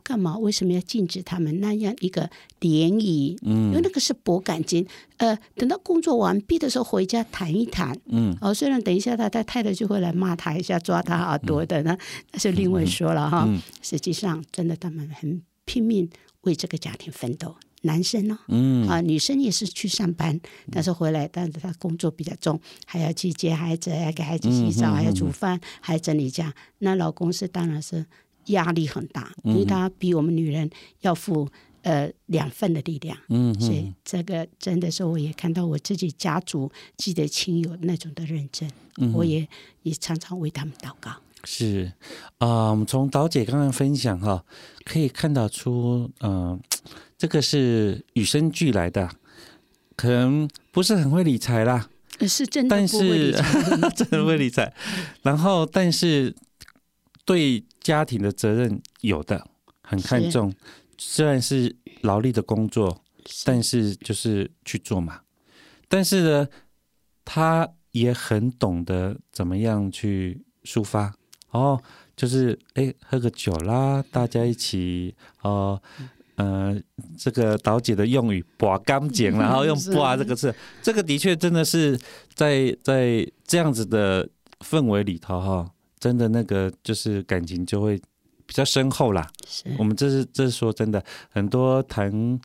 [0.03, 0.37] 干嘛？
[0.38, 2.29] 为什么要禁止他们那样一个
[2.61, 3.37] 联谊？
[3.42, 4.87] 嗯，因为那个是博感情。
[5.16, 7.99] 呃，等到工作完毕的时候回家谈一谈。
[8.07, 11.97] 嗯，哦，虽然等一下他他太太就会来骂他一下，抓他耳朵的呢，
[12.33, 13.49] 那是另外说了哈。
[13.81, 16.09] 实际上，真的他们很拼命
[16.42, 17.55] 为这个家庭奋斗。
[17.85, 18.38] 男生呢？
[18.49, 20.38] 嗯啊，女生也是去上班，
[20.70, 26.53] 但是回来，但是他工作比较重，还要去接孩子，还要给孩子洗澡，还要煮饭，还要整理家。
[26.79, 28.05] 那老公是当然是
[28.47, 30.68] 压力很大，因为他比我们女人
[31.01, 31.49] 要负
[31.83, 33.16] 呃两份的力量。
[33.29, 39.47] 嗯，所以这个真的是我也看到我自己家族自己的亲友那种的认真，嗯、我也
[39.83, 41.12] 也常常为他们祷告。
[41.47, 41.92] 是
[42.38, 44.42] 啊，我们从导姐刚刚分享哈，
[44.83, 46.61] 可以看得出，嗯、呃，
[47.25, 49.09] 这个是与生俱来的，
[49.97, 51.89] 可能不是很会理财啦，
[52.29, 53.43] 是真的不会理财，
[53.81, 54.75] 但 是真的会理财。
[55.23, 56.35] 然后，但是
[57.25, 59.49] 对家庭的责任有的
[59.81, 60.53] 很看重，
[60.99, 63.03] 虽然是劳力的工作，
[63.47, 65.23] 但是就是去做嘛。
[65.89, 66.49] 但是呢，
[67.25, 71.15] 他也很懂得怎么样去抒发。
[71.53, 71.81] 哦，
[72.17, 76.09] 就是哎，喝个酒啦，大家一起哦，呃，
[77.18, 81.99] 这个导姐的用语“拔干净”， 然后用“把”这个字，这个的确真的是
[82.35, 84.29] 在在这样子的
[84.61, 87.97] 氛围里头哈，真的那个就是感情就会
[88.47, 89.27] 比较深厚啦。
[89.47, 92.40] 是我们这是这是说真的，很多谈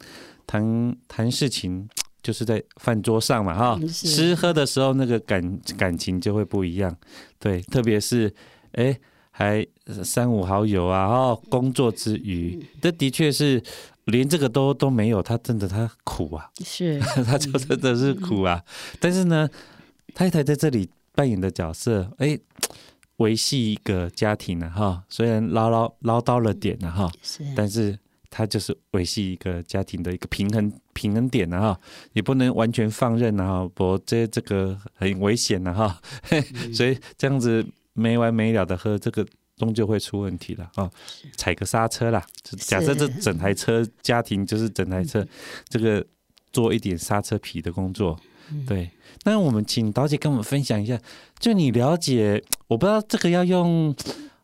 [0.46, 1.88] 谈谈事情
[2.22, 6.96] 就是在饭桌上嘛哈，吃喝的时候那个感感情就会不一样，
[7.40, 8.34] 对，特别是。
[8.74, 8.96] 哎，
[9.40, 9.66] 还
[10.04, 11.06] 三五好友啊！
[11.06, 13.64] 哦，工作之余，这的确是
[14.04, 18.62] 连这个都都没有，他真的他苦啊，是， 他就真的是苦啊。
[19.00, 19.50] 但是呢，
[20.14, 22.38] 太太在这里扮演的角色，哎，
[23.16, 27.98] 维系一个家庭呢、啊，哈，虽然唠唠唠叨了点呢、啊，哈，是，但是
[28.30, 31.80] 他就是维系一个家庭的一个平衡平衡点呢、啊，哈，
[32.12, 36.02] 也不能完全放任啊，不，这这个很危险的、啊、哈，
[36.74, 37.66] 所以这样子。
[38.00, 39.26] 没完没了的喝，这个
[39.58, 40.90] 终究会出问题的啊！
[41.36, 42.26] 踩个刹车啦，
[42.58, 45.26] 假设这整台车家庭就是整台车，
[45.68, 46.06] 这个
[46.54, 48.18] 做一点刹车皮的工作。
[48.66, 48.90] 对，
[49.26, 50.98] 那我们请导姐跟我们分享一下，
[51.38, 53.94] 就你了解，我不知道这个要用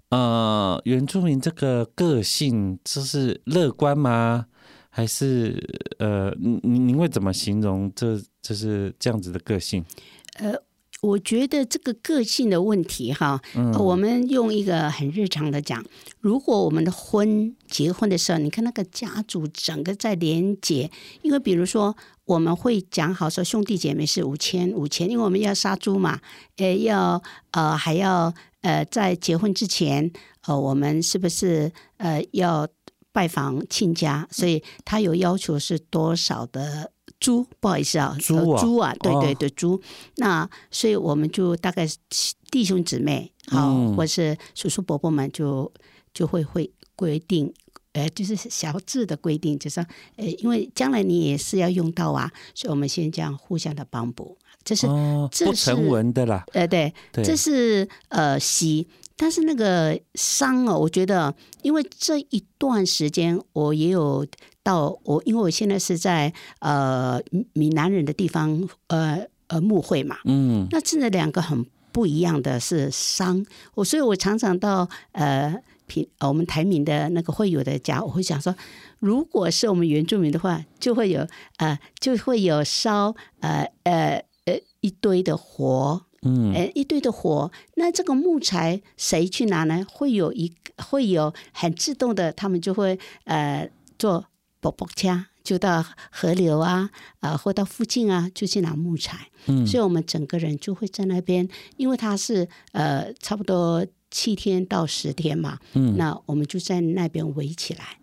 [0.10, 4.46] 呃原住民这个个性，就是乐观吗？
[4.90, 5.58] 还是
[5.98, 9.84] 呃，您您会怎么形容这就是这样子的个性？
[10.40, 10.54] 呃。
[11.02, 13.40] 我觉得这个个性的问题，哈，
[13.78, 15.86] 我们用一个很日常的讲，
[16.20, 20.90] 如果我们的婚结婚的时候，你看那个家族整个在连结，
[21.22, 26.20] 因为比如说我们会讲好说兄弟姐妹是五千五千，因为我们要杀猪嘛，
[26.58, 27.22] 呃，要
[27.52, 30.12] 呃还要呃在结婚之前，
[30.48, 32.68] 呃，我们是不是呃要
[33.12, 34.28] 拜访亲家？
[34.32, 36.92] 所以他有要求是多少的。
[37.26, 39.82] 猪，不好意思啊，猪啊，猪啊，对对对，猪。
[40.18, 41.88] 那所以我们就大概
[42.52, 45.72] 弟兄姊妹啊，嗯、或是叔叔伯伯们就
[46.14, 47.52] 就会会规定，
[47.94, 49.86] 呃，就是小字的规定，就是说，
[50.18, 57.24] 呃，因为将来你也是要用到啊，所以我们先这样互相的帮补，这是、哦、这是不成文的啦，呃，对，对。
[57.24, 58.88] 这是呃喜。
[59.18, 64.28] 但是那个伤哦，我觉得，因为这一段时间我也有
[64.66, 67.22] 到我，因为我现在是在呃
[67.54, 73.46] 闽南人的地方，呃呃牧会嘛，嗯，那真的两个很不一样的是商，
[73.76, 75.56] 我所以我常常到呃
[75.86, 78.56] 平我们台闽的那个会友的家，我会想说，
[79.00, 86.02] 如果是我们原住民的话，就会有呃就会有烧呃呃呃一堆的火。
[86.28, 89.86] 嗯，哎，一堆的火，那这个木材谁去拿呢？
[89.88, 90.52] 会有一
[90.90, 94.26] 会有很自动的，他们就会呃做
[94.66, 96.90] 卜卜车，就到河流啊，
[97.20, 99.30] 啊、呃，或到附近啊，就去拿木材。
[99.46, 101.48] 嗯，所以我们整个人就会在那边，
[101.78, 105.60] 因为它是呃差不多七天到十天嘛。
[105.74, 108.00] 嗯，那我们就在那边围起来，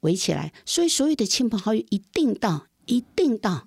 [0.00, 3.66] 围起来，所以所有的亲朋好友一定到，一定到，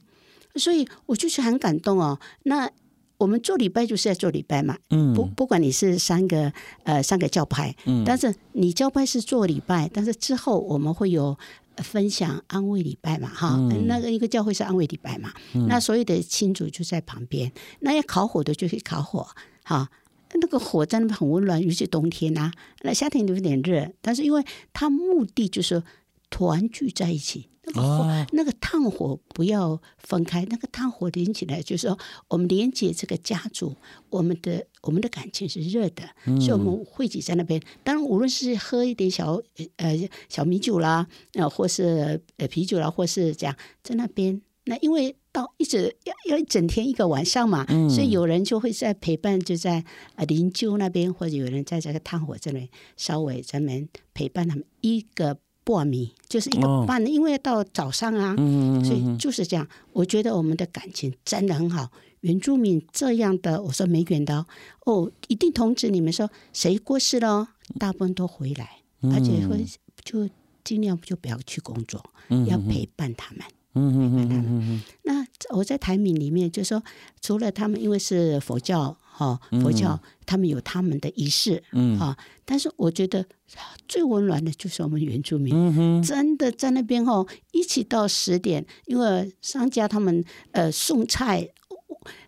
[0.55, 2.19] 所以我就是很感动哦。
[2.43, 2.69] 那。
[3.17, 6.51] 我们做礼拜就是在做礼拜嘛，嗯，不不管你是三个
[6.83, 11.35] 呃三个教派，嗯，但是你教派是做礼拜，但是之后我们会有
[11.77, 19.27] 分享安慰礼拜嘛，哈，嗯，那个一个教会是安慰礼拜嘛，嗯，那所有的亲族就在旁边，那要烤火的就去烤火，
[19.63, 19.89] 哈，
[20.33, 22.51] 那个火在那边很温暖，尤其冬天呐，
[22.81, 25.83] 那夏天有点热，但是因为他目的就是
[26.29, 27.49] 团聚在一起。
[27.75, 31.97] 那个火，那个炭火不要分开，那个炭火连起来，就是说
[32.29, 33.75] 我们连接这个家族，
[34.09, 37.61] 我们的我们的感情是热的，嗯、所以我们汇集在那边。
[37.83, 39.41] 当然，无论是喝一点小
[39.77, 44.41] 呃小米酒啦，呃或是呃啤酒啦，或是这样在那边。
[44.67, 55.37] 那因为到一直要要一整天一个晚上嘛，嗯、所以有人就会在陪伴，就在呃灵柩那边，或者有人在这个炭火这里稍微咱们陪伴他们一个。
[55.65, 58.35] 半米就是一个半，因为到早上啊，
[58.85, 59.67] 所以就是这样。
[59.91, 61.91] 我觉得我们的感情真的很好。
[62.21, 64.45] 原住民这样的，我说没远的
[64.85, 69.65] 哦，一定通知你们说谁过世了，大部分都回来，而且会
[70.03, 70.29] 就
[70.63, 73.43] 尽量就不要去工作，嗯、要陪伴他们。
[73.75, 74.81] 嗯嗯陪伴他们。
[75.03, 76.81] 那我在台闽里面就说，
[77.21, 83.25] 除了他们因为是佛教哈，佛教、嗯、他们有他们的仪式，嗯啊，但是我觉得
[83.87, 91.49] 最温暖的就是我们原住民，真的在那边哦，一起到十点，因为商家他们呃送菜。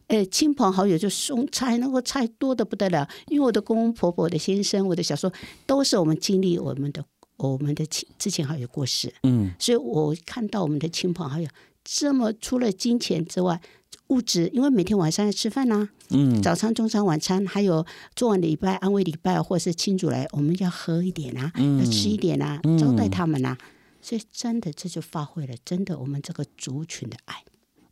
[0.07, 3.05] 呃，亲朋好友就送菜，那个菜多的不得了。
[3.27, 5.29] 因为我的公公婆婆的先生，我的小叔
[5.65, 7.03] 都是我们经历我们的
[7.37, 11.47] 我们的亲之前好友过世，嗯，所以我看到我们的亲朋好友
[11.83, 13.61] 这么除了金钱之外，
[14.07, 17.85] 物质，因为每天晚上要吃饭呐、啊，嗯，早餐、中餐、晚餐，还有
[18.15, 23.57] 做完礼拜、安慰礼拜，或者是亲族来，我们要喝一点啊，嗯、要吃一点啊，招待他们啊，
[24.01, 27.43] 所以真的这就发挥了真的我们这个族群的爱。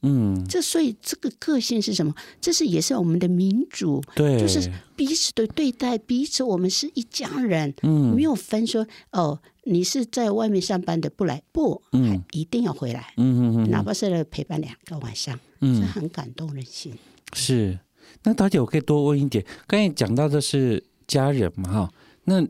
[0.05, 2.13] 嗯，这所以这个个性是什么？
[2.39, 16.93] 这是也是我们的民主，对，就是彼此的对待，彼此我们是一家人，嗯，没有分说哦，你是在外面上班的不来不，嗯，一定要回来，嗯嗯嗯，哪怕是来陪伴两个晚上，嗯，是很感动人心。
[17.33, 17.79] 是，
[18.23, 21.93] 那大姐我可以多问一点，刚才讲到的是家人嘛，哈，
[22.25, 22.47] 那。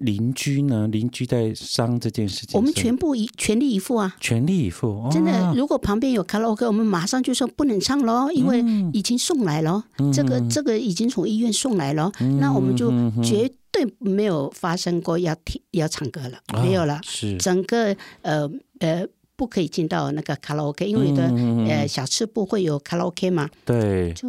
[0.00, 0.86] 邻居呢？
[0.88, 4.16] 邻居在伤这件事情，我们全部以全力以赴啊！
[4.20, 5.52] 全力以赴，哦、真的。
[5.56, 9.84] 如果旁边有卡拉 OK，我们马上就说不能唱喽，因为已经送来了。
[9.98, 12.90] 嗯、这个这个已经从医院送来了，嗯、那我们就
[13.22, 17.00] 绝对没有发生过要听要唱歌了，哦、没有了。
[17.02, 18.48] 是整个呃
[18.80, 24.28] 呃不可以进到那个卡拉 OK，因为有的、嗯、呃小吃部会有卡拉 OK 嘛，对，就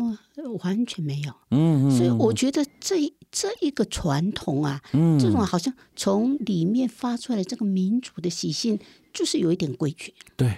[0.63, 1.31] 完全没有。
[1.51, 2.95] 嗯，所以我觉得这。
[3.31, 8.79] 这一个传统啊，嗯、这种好像从里面发出来这个民族的习性，
[9.13, 10.13] 就是有一点规矩。
[10.35, 10.53] 对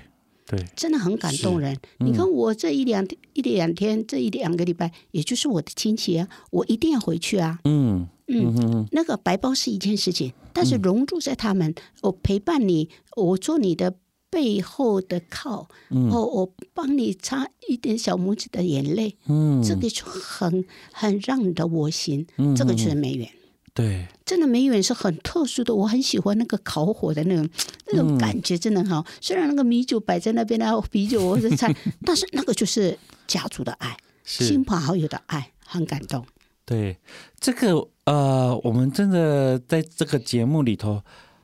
[0.45, 1.75] 对，真的很感动人。
[1.99, 7.59] 嗯、你看我这一两一两天，这一两个礼拜，也就是我的亲戚啊，我一定要回去啊。
[7.65, 13.95] 嗯嗯，嗯那个白包是一件事情，但是融入在他们，嗯、我陪伴你，我做你的。
[14.31, 20.63] 背后的靠，嗯、哦，我帮你擦一点小拇指的眼泪，嗯，这个就很
[20.93, 23.29] 很让你的我心，嗯、这个就是梅园，
[23.73, 27.49] 对，真的梅园是很特殊的，我很喜欢那个烤火的那种
[27.87, 29.01] 那种感觉，真的好。
[29.01, 31.75] 嗯、虽然那个米酒摆在那边，然后啤酒或者菜，
[32.05, 36.25] 但是那个就是家族的爱，亲朋好友的爱，很感动。
[36.63, 36.97] 对，
[37.37, 41.03] 这个呃，我们真的在这个节目里头。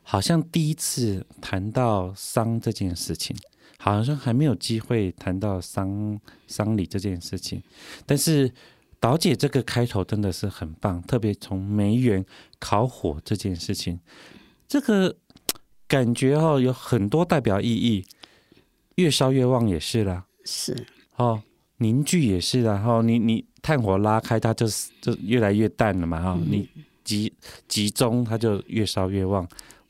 [0.10, 3.36] 好像第一次谈到丧这件事情，
[3.78, 7.62] 好像还没有机会谈到丧丧礼这件事情。
[8.06, 8.50] 但是
[9.02, 12.26] 导姐这个开头真的是很棒，特别从梅园
[12.58, 14.00] 烤火这件事情，
[14.66, 15.14] 这个
[15.90, 18.06] 感觉哦有很多代表意义，
[18.96, 20.88] 越烧越旺也是啦，是。
[21.18, 21.44] 哦，
[21.80, 24.66] 凝聚也是啦，哈，你你炭火拉开，它就
[25.02, 26.70] 就越来越淡了嘛，哈，你
[27.04, 27.34] 集
[27.68, 29.46] 集中，它就越烧越旺。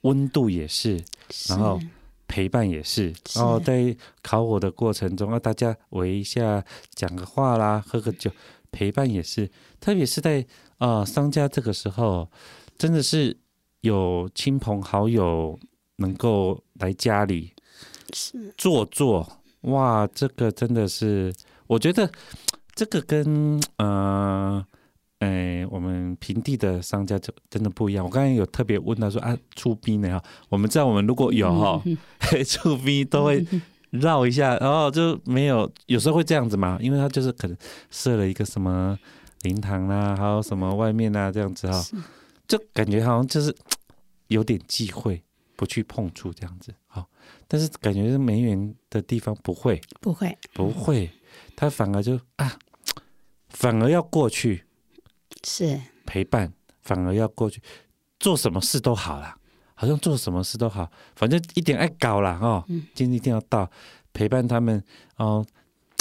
[0.08, 1.04] 温度也是，
[1.50, 1.78] 然后
[2.28, 6.64] 陪伴也是，是然后在烤火的过程中，啊，大家围一下，
[6.96, 8.32] 讲个话啦，喝个酒，
[8.72, 9.52] 陪伴也是。
[9.82, 10.46] 特别是在
[10.78, 12.30] 啊、呃、丧家这个时候，
[12.78, 13.36] 真的是
[13.82, 15.60] 有亲朋好友
[15.98, 17.52] 能够来家里
[18.14, 19.28] 是坐坐，
[19.62, 21.34] 哇，这个真的是，
[21.68, 22.10] 我觉得
[22.74, 24.66] 这个跟呃。
[25.20, 28.06] 哎，我们平地的商家就真的不一样。
[28.06, 31.98] 我刚才有特别问他说啊，出殡的哈，我们知道我们如果有哈，嗯、
[32.46, 33.44] 出殡都会
[33.90, 37.58] 绕一下，然后就没有，有时候会这样子嘛，因为他就是可能
[37.90, 38.96] 设了一个什么
[39.42, 41.84] 灵堂啊，还有什么外面啊这样子哈，
[42.48, 43.56] 就感觉好像就是
[44.28, 45.24] 有点忌讳，
[45.56, 46.72] 不去碰触这样子。
[46.86, 47.10] 好，
[47.48, 51.10] 但是感觉是梅园的地方不会，不会，不会，
[51.56, 52.60] 他反而就啊，
[53.50, 54.66] 反而要过去。
[55.44, 57.62] 是陪伴，反而要过去
[58.20, 59.38] 做什么事都好啦，
[59.76, 62.40] 好像做什么事都好，反正一点爱搞啦。
[62.42, 62.64] 哦，
[62.94, 63.70] 精力一定要到
[64.14, 64.84] 陪伴他们
[65.18, 65.46] 哦，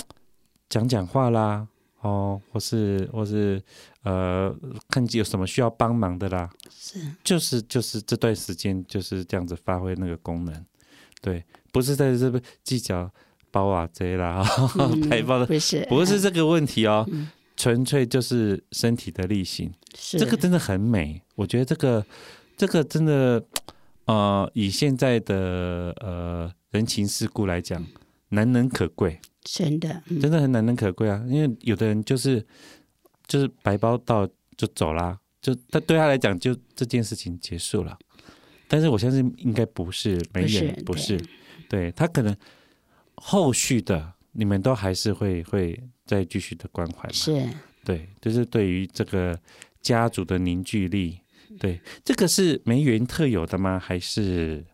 [0.68, 1.66] 讲讲话啦
[2.00, 3.62] 哦，或是或是
[4.02, 4.54] 呃，
[4.88, 10.64] 看有什么需要帮忙的啦，是就是就是这段时间就是这样子发挥那个功能，
[11.20, 13.10] 对，不是在这边计较
[13.50, 14.44] 包啊贼啦，
[15.10, 17.04] 白包的不是不是这个问题哦。
[17.10, 21.22] 嗯纯粹就是身体的力行，是这个真的很美。
[21.34, 22.04] 我觉得这个
[22.56, 23.42] 这个真的，
[24.04, 27.84] 呃，以现在的呃人情世故来讲，
[28.28, 29.18] 难能可贵。
[29.42, 31.24] 真的，嗯、真的很难能可贵啊！
[31.28, 32.44] 因为有的人就是
[33.26, 37.96] 就是白包到就走啦，就他对他来讲就这件事情结束了。
[38.68, 41.28] 但是我相信应该不是，没人不是，对，
[41.68, 42.36] 对他可能
[43.14, 45.82] 后续的你们都还是会会。
[46.06, 47.48] 再继续的关怀嘛，是，
[47.84, 49.38] 对，就是对于这个
[49.82, 51.18] 家族的凝聚力，
[51.58, 53.78] 对，这个是梅园特有的吗？
[53.78, 54.64] 还是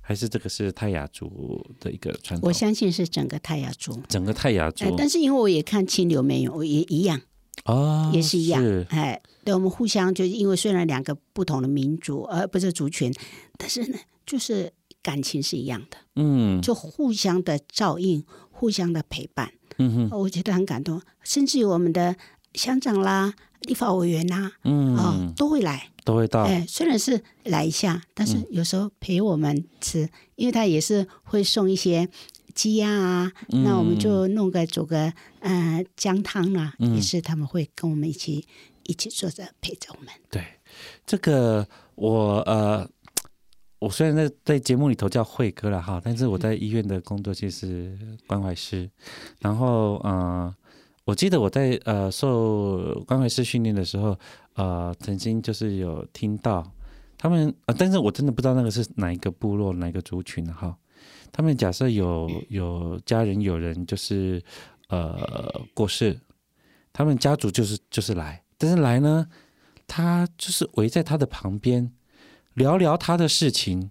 [0.00, 2.48] 还是这个是泰雅族的一个传统？
[2.48, 4.94] 我相信是整个泰雅族，整个泰雅族。
[4.98, 7.20] 但是因为我也看清流没有，也一样。
[7.66, 13.10] 哦，也是一样，是哎，对，我们互相就是因为虽然两个不同的民族，而不是族群，
[13.56, 13.96] 但是呢，
[14.26, 14.70] 就是
[15.00, 22.16] 感情是一样的，嗯，就互相的照应，互相的陪伴，嗯哼，我觉得很感动，甚至于我们的
[22.54, 32.08] 乡长啦、立法委员啦，嗯，哦，都会来，都会到，哎，虽然是来一下，但是有时候陪我们吃，嗯、因为他也是会送一些。
[32.54, 34.28] 鸡鸭啊，那我们就。
[34.28, 38.46] 弄个煮个呃姜汤啊，嗯、也是他们会跟我们一起
[38.84, 40.08] 一起坐着陪着我们。
[40.30, 40.40] 对，
[41.04, 41.66] 这个
[41.96, 42.88] 我呃，
[43.84, 48.90] 我虽然在在节目里头叫慧哥了哈，但是我在医院的工作其实是关怀师。
[49.40, 50.54] 然后呃，
[51.04, 54.18] 我记得我在呃受关怀师训练的时候，
[54.54, 56.66] 呃，曾经就是有听到
[57.18, 60.74] 他们呃，但是我真的不知道那个是哪一个部落哪一个族群哈。
[61.30, 64.42] 他们假设有有家人有人就是
[64.88, 66.18] 呃过世，
[66.92, 69.26] 他们家族就是就是来，但是来呢，
[69.86, 71.92] 他就是围在他的旁边
[72.54, 73.90] 聊聊他的事情。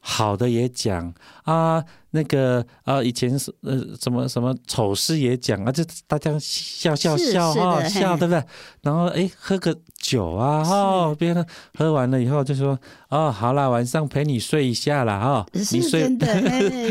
[0.00, 8.42] 好的也讲啊，那个啊，以前是呃什么什么丑事也讲啊，就大家笑笑笑哈笑对不对？
[8.80, 11.44] 然后哎，喝个酒啊哈，别人
[11.76, 12.78] 喝完了以后就说
[13.10, 16.26] 哦，好啦，晚上陪你睡一下啦哈，你睡真的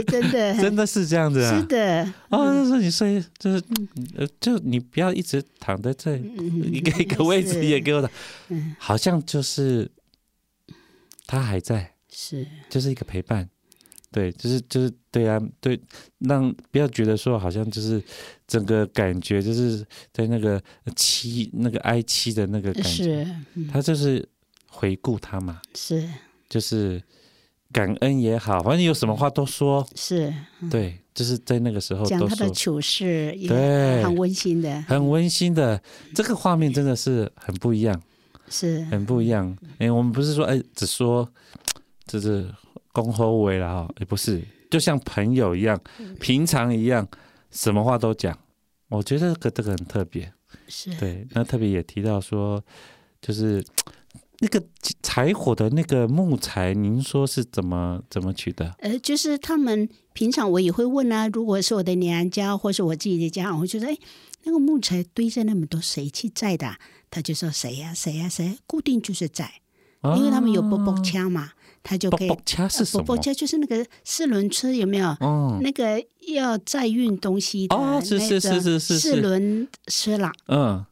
[0.03, 2.13] 真的 真的是这样子啊，是的。
[2.29, 3.63] 哦，就说你睡就是
[4.17, 8.09] 呃，就你不要一直躺在这，一个一个位置也给我的，
[8.77, 9.89] 好像就是
[11.27, 11.93] 他还在。
[12.09, 13.47] 是，就是一个陪伴，
[14.11, 15.79] 对，就是就是对啊，对，
[16.19, 18.01] 让不要觉得说好像就是
[18.47, 20.59] 整个感觉就是在那个
[20.95, 24.27] 凄那个哀戚的那个感觉，是，嗯、他就是
[24.67, 26.09] 回顾他嘛，是，
[26.49, 27.03] 就是
[27.71, 35.79] 感恩也好，反正有什么话都说，是，嗯、对，就是在那个时候讲他的糗事也对，很温馨的，很温馨的，
[36.15, 38.01] 这个画面真的是很不一样，
[38.49, 39.57] 是很不一样。
[39.79, 41.27] 哎，我们不是说哎，只说。
[42.07, 42.49] 就是
[42.93, 44.41] 恭候为了哈，也不是，
[44.71, 45.77] 就像朋友一样，
[46.21, 47.05] 平常一样，
[47.51, 48.39] 什么话都讲。
[48.87, 50.31] 我觉得这个这个很特别，
[50.69, 51.27] 是对。
[51.31, 52.63] 那特别也提到说，
[53.21, 53.61] 就是
[54.39, 54.63] 那个
[55.03, 58.73] 柴火的那个木材，您说是怎么怎么取的？
[58.79, 63.97] 呃，就是他们平常我也会问啊，如果是我的娘家或是我自己的家，我觉得，哎，
[64.43, 66.73] 那个木材堆着那么多，谁去载的？
[67.09, 69.51] 他就说谁呀谁呀谁，固定就是在，
[70.15, 71.51] 因为他们有波波枪嘛。
[71.83, 73.03] 他就可以，波波车是什么？
[73.05, 75.15] 波波车就是那个四轮车，有没有？
[75.21, 76.03] 嗯，那个
[76.33, 80.33] 要载运东西的，哦，是是是是是四轮车啦。
[80.49, 80.85] 嗯，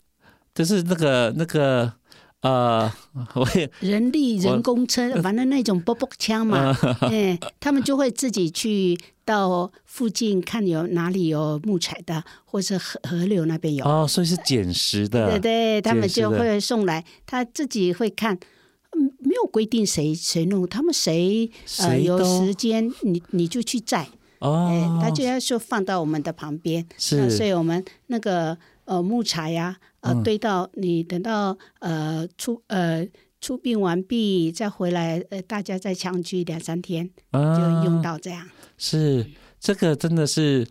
[0.53, 1.91] 就是那个那个
[2.45, 2.91] 呃，
[3.33, 13.83] 我也人力人工车，反正那种波波枪嘛， 哎，他们就会自己去到附近看有哪里有木材的，或者河河流那边有。
[13.83, 15.31] 哦，所以是捡拾的。
[15.31, 18.37] 对对，他们就会送来，他自己会看。
[19.19, 24.07] 没有规定谁谁弄，他们谁呃有时间，你你就去载
[24.39, 33.07] 哦，哎，他就要说放到我们的旁边，是，所以我们那个呃木材呀，呃堆到你等到呃出呃
[33.39, 37.39] 出殡完毕再回来，呃大家再相聚两三天，就
[37.83, 38.47] 用到这样。
[38.77, 39.25] 是
[39.59, 40.67] 这个真的是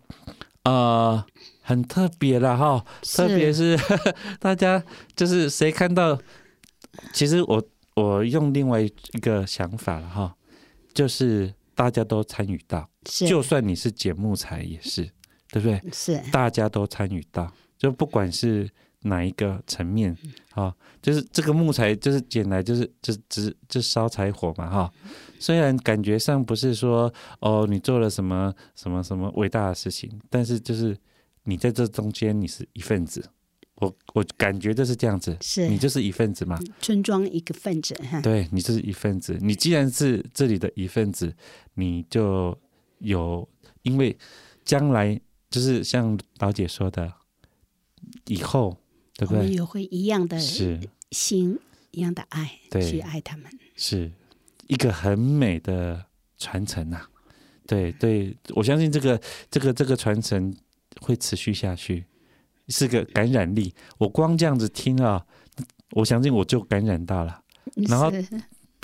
[0.64, 1.24] 呃
[1.60, 3.78] 很特别了哈，特别是
[4.40, 4.82] 大家
[5.16, 6.18] 就是谁看到，
[7.12, 7.62] 其实我。
[7.96, 10.34] 我用另外一个想法了哈，
[10.92, 15.02] 就是大家都参与到，就算你是捡木材也是，
[15.50, 15.80] 对不对？
[15.92, 18.68] 是，大家都参与到，就不管是
[19.02, 20.16] 哪一个层面
[20.52, 24.92] 啊，就是这个木材就是捡来就是就只就烧柴火嘛哈。
[25.38, 30.96] 虽然感觉上不是说哦你做了什么什么什么伟大的事情，但是就是
[31.42, 33.22] 你在这中间你是一份子。
[33.78, 38.20] 我我感觉就是这样子，是你就是一份子嘛，村庄一个份子哈。
[38.20, 39.36] 对，你就是一份子。
[39.40, 41.34] 你既然是这里的一份子，
[41.74, 42.58] 你就
[42.98, 43.48] 有，
[43.82, 44.16] 因为
[44.64, 45.20] 将来
[45.50, 47.12] 就是像老姐说的，
[48.26, 48.76] 以后
[49.16, 49.48] 对不对？
[49.50, 51.58] 也会一样的心，
[51.90, 54.10] 一样的爱，对，去爱他们，是
[54.66, 56.06] 一个很美的
[56.38, 57.10] 传承呐、啊。
[57.66, 59.20] 对对，我相信这个
[59.50, 60.54] 这个这个传承
[61.00, 62.04] 会持续下去。
[62.68, 65.22] 是个感染力，我光这样子听啊，
[65.90, 67.42] 我相信我就感染到了。
[67.74, 68.10] 然后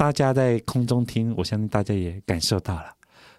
[0.00, 2.86] 大家在空中听，我相信大家也感受到了。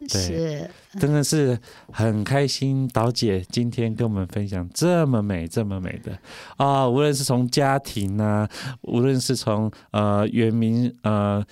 [0.02, 1.60] 对，是真的是
[1.92, 6.16] 很开心，导姐今天跟我们分享这么美、这么美的
[6.58, 6.88] 啊！
[6.88, 8.48] 无论是从家庭啊，
[8.82, 11.44] 无论是从呃原民呃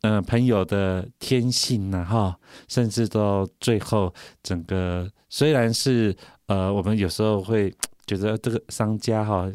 [0.00, 2.36] 呃朋友的天性呐、啊，哈，
[2.66, 4.12] 甚至到最后
[4.42, 6.12] 整个，虽然是
[6.46, 7.72] 呃我们有时候会
[8.04, 9.48] 觉得这个商家哈，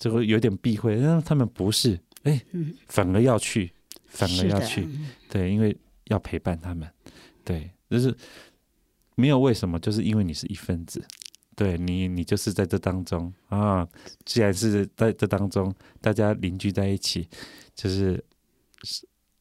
[0.00, 2.40] 就会有点避讳，但他们不是，哎，
[2.88, 3.72] 反而要去，
[4.16, 4.88] 反而要去，
[5.28, 6.88] 对，因为要陪伴他们，
[7.44, 7.70] 对。
[7.88, 8.12] 就是
[9.14, 11.00] 没有为什么，就是因为你是一份子，
[11.54, 13.86] 对你，你就是在这当中啊。
[14.24, 17.28] 既然是在这当中，大家邻居在一起，
[17.76, 18.24] 就是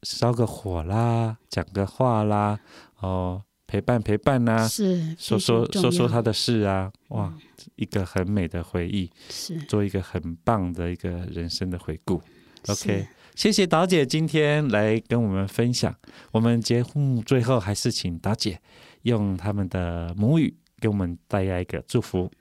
[0.03, 2.59] 烧个火啦，讲个话啦，
[2.99, 7.35] 哦，陪伴陪伴呐、啊，是说说说说他的事啊，哇，
[7.77, 12.21] 一个很美的回忆，是做一个很棒的一个人生的回顾。
[12.67, 13.07] OK。
[13.35, 15.93] 谢谢岛姐今天来跟我们分享。
[16.31, 18.61] 我们节目最后还是请岛姐
[19.01, 22.31] 用他们的母语给我们带来一个祝福。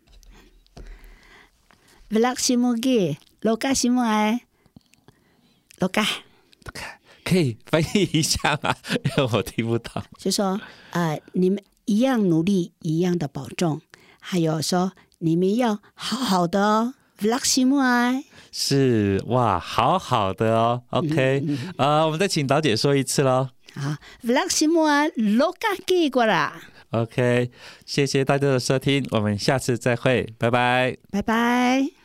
[2.09, 4.43] 布拉西木吉，罗嘎西木埃，
[5.81, 6.07] 罗嘎，
[7.25, 8.77] 可以翻译一下吗？
[8.93, 10.01] 因为我听不懂。
[10.17, 13.81] 就说呃，你们一样努力，一样的保重，
[14.21, 16.95] 还有说你们要好好的哦。
[17.17, 18.25] 布拉西木哎。
[18.53, 21.45] 是哇，好好的哦，OK，
[21.77, 23.49] 呃，我们再请导姐说一次喽。
[23.75, 26.63] 好，Vlaximo Loka 过啦。
[26.91, 27.51] OK，
[27.85, 32.04] 谢谢大家的收听，我们下次再会，拜拜，拜拜。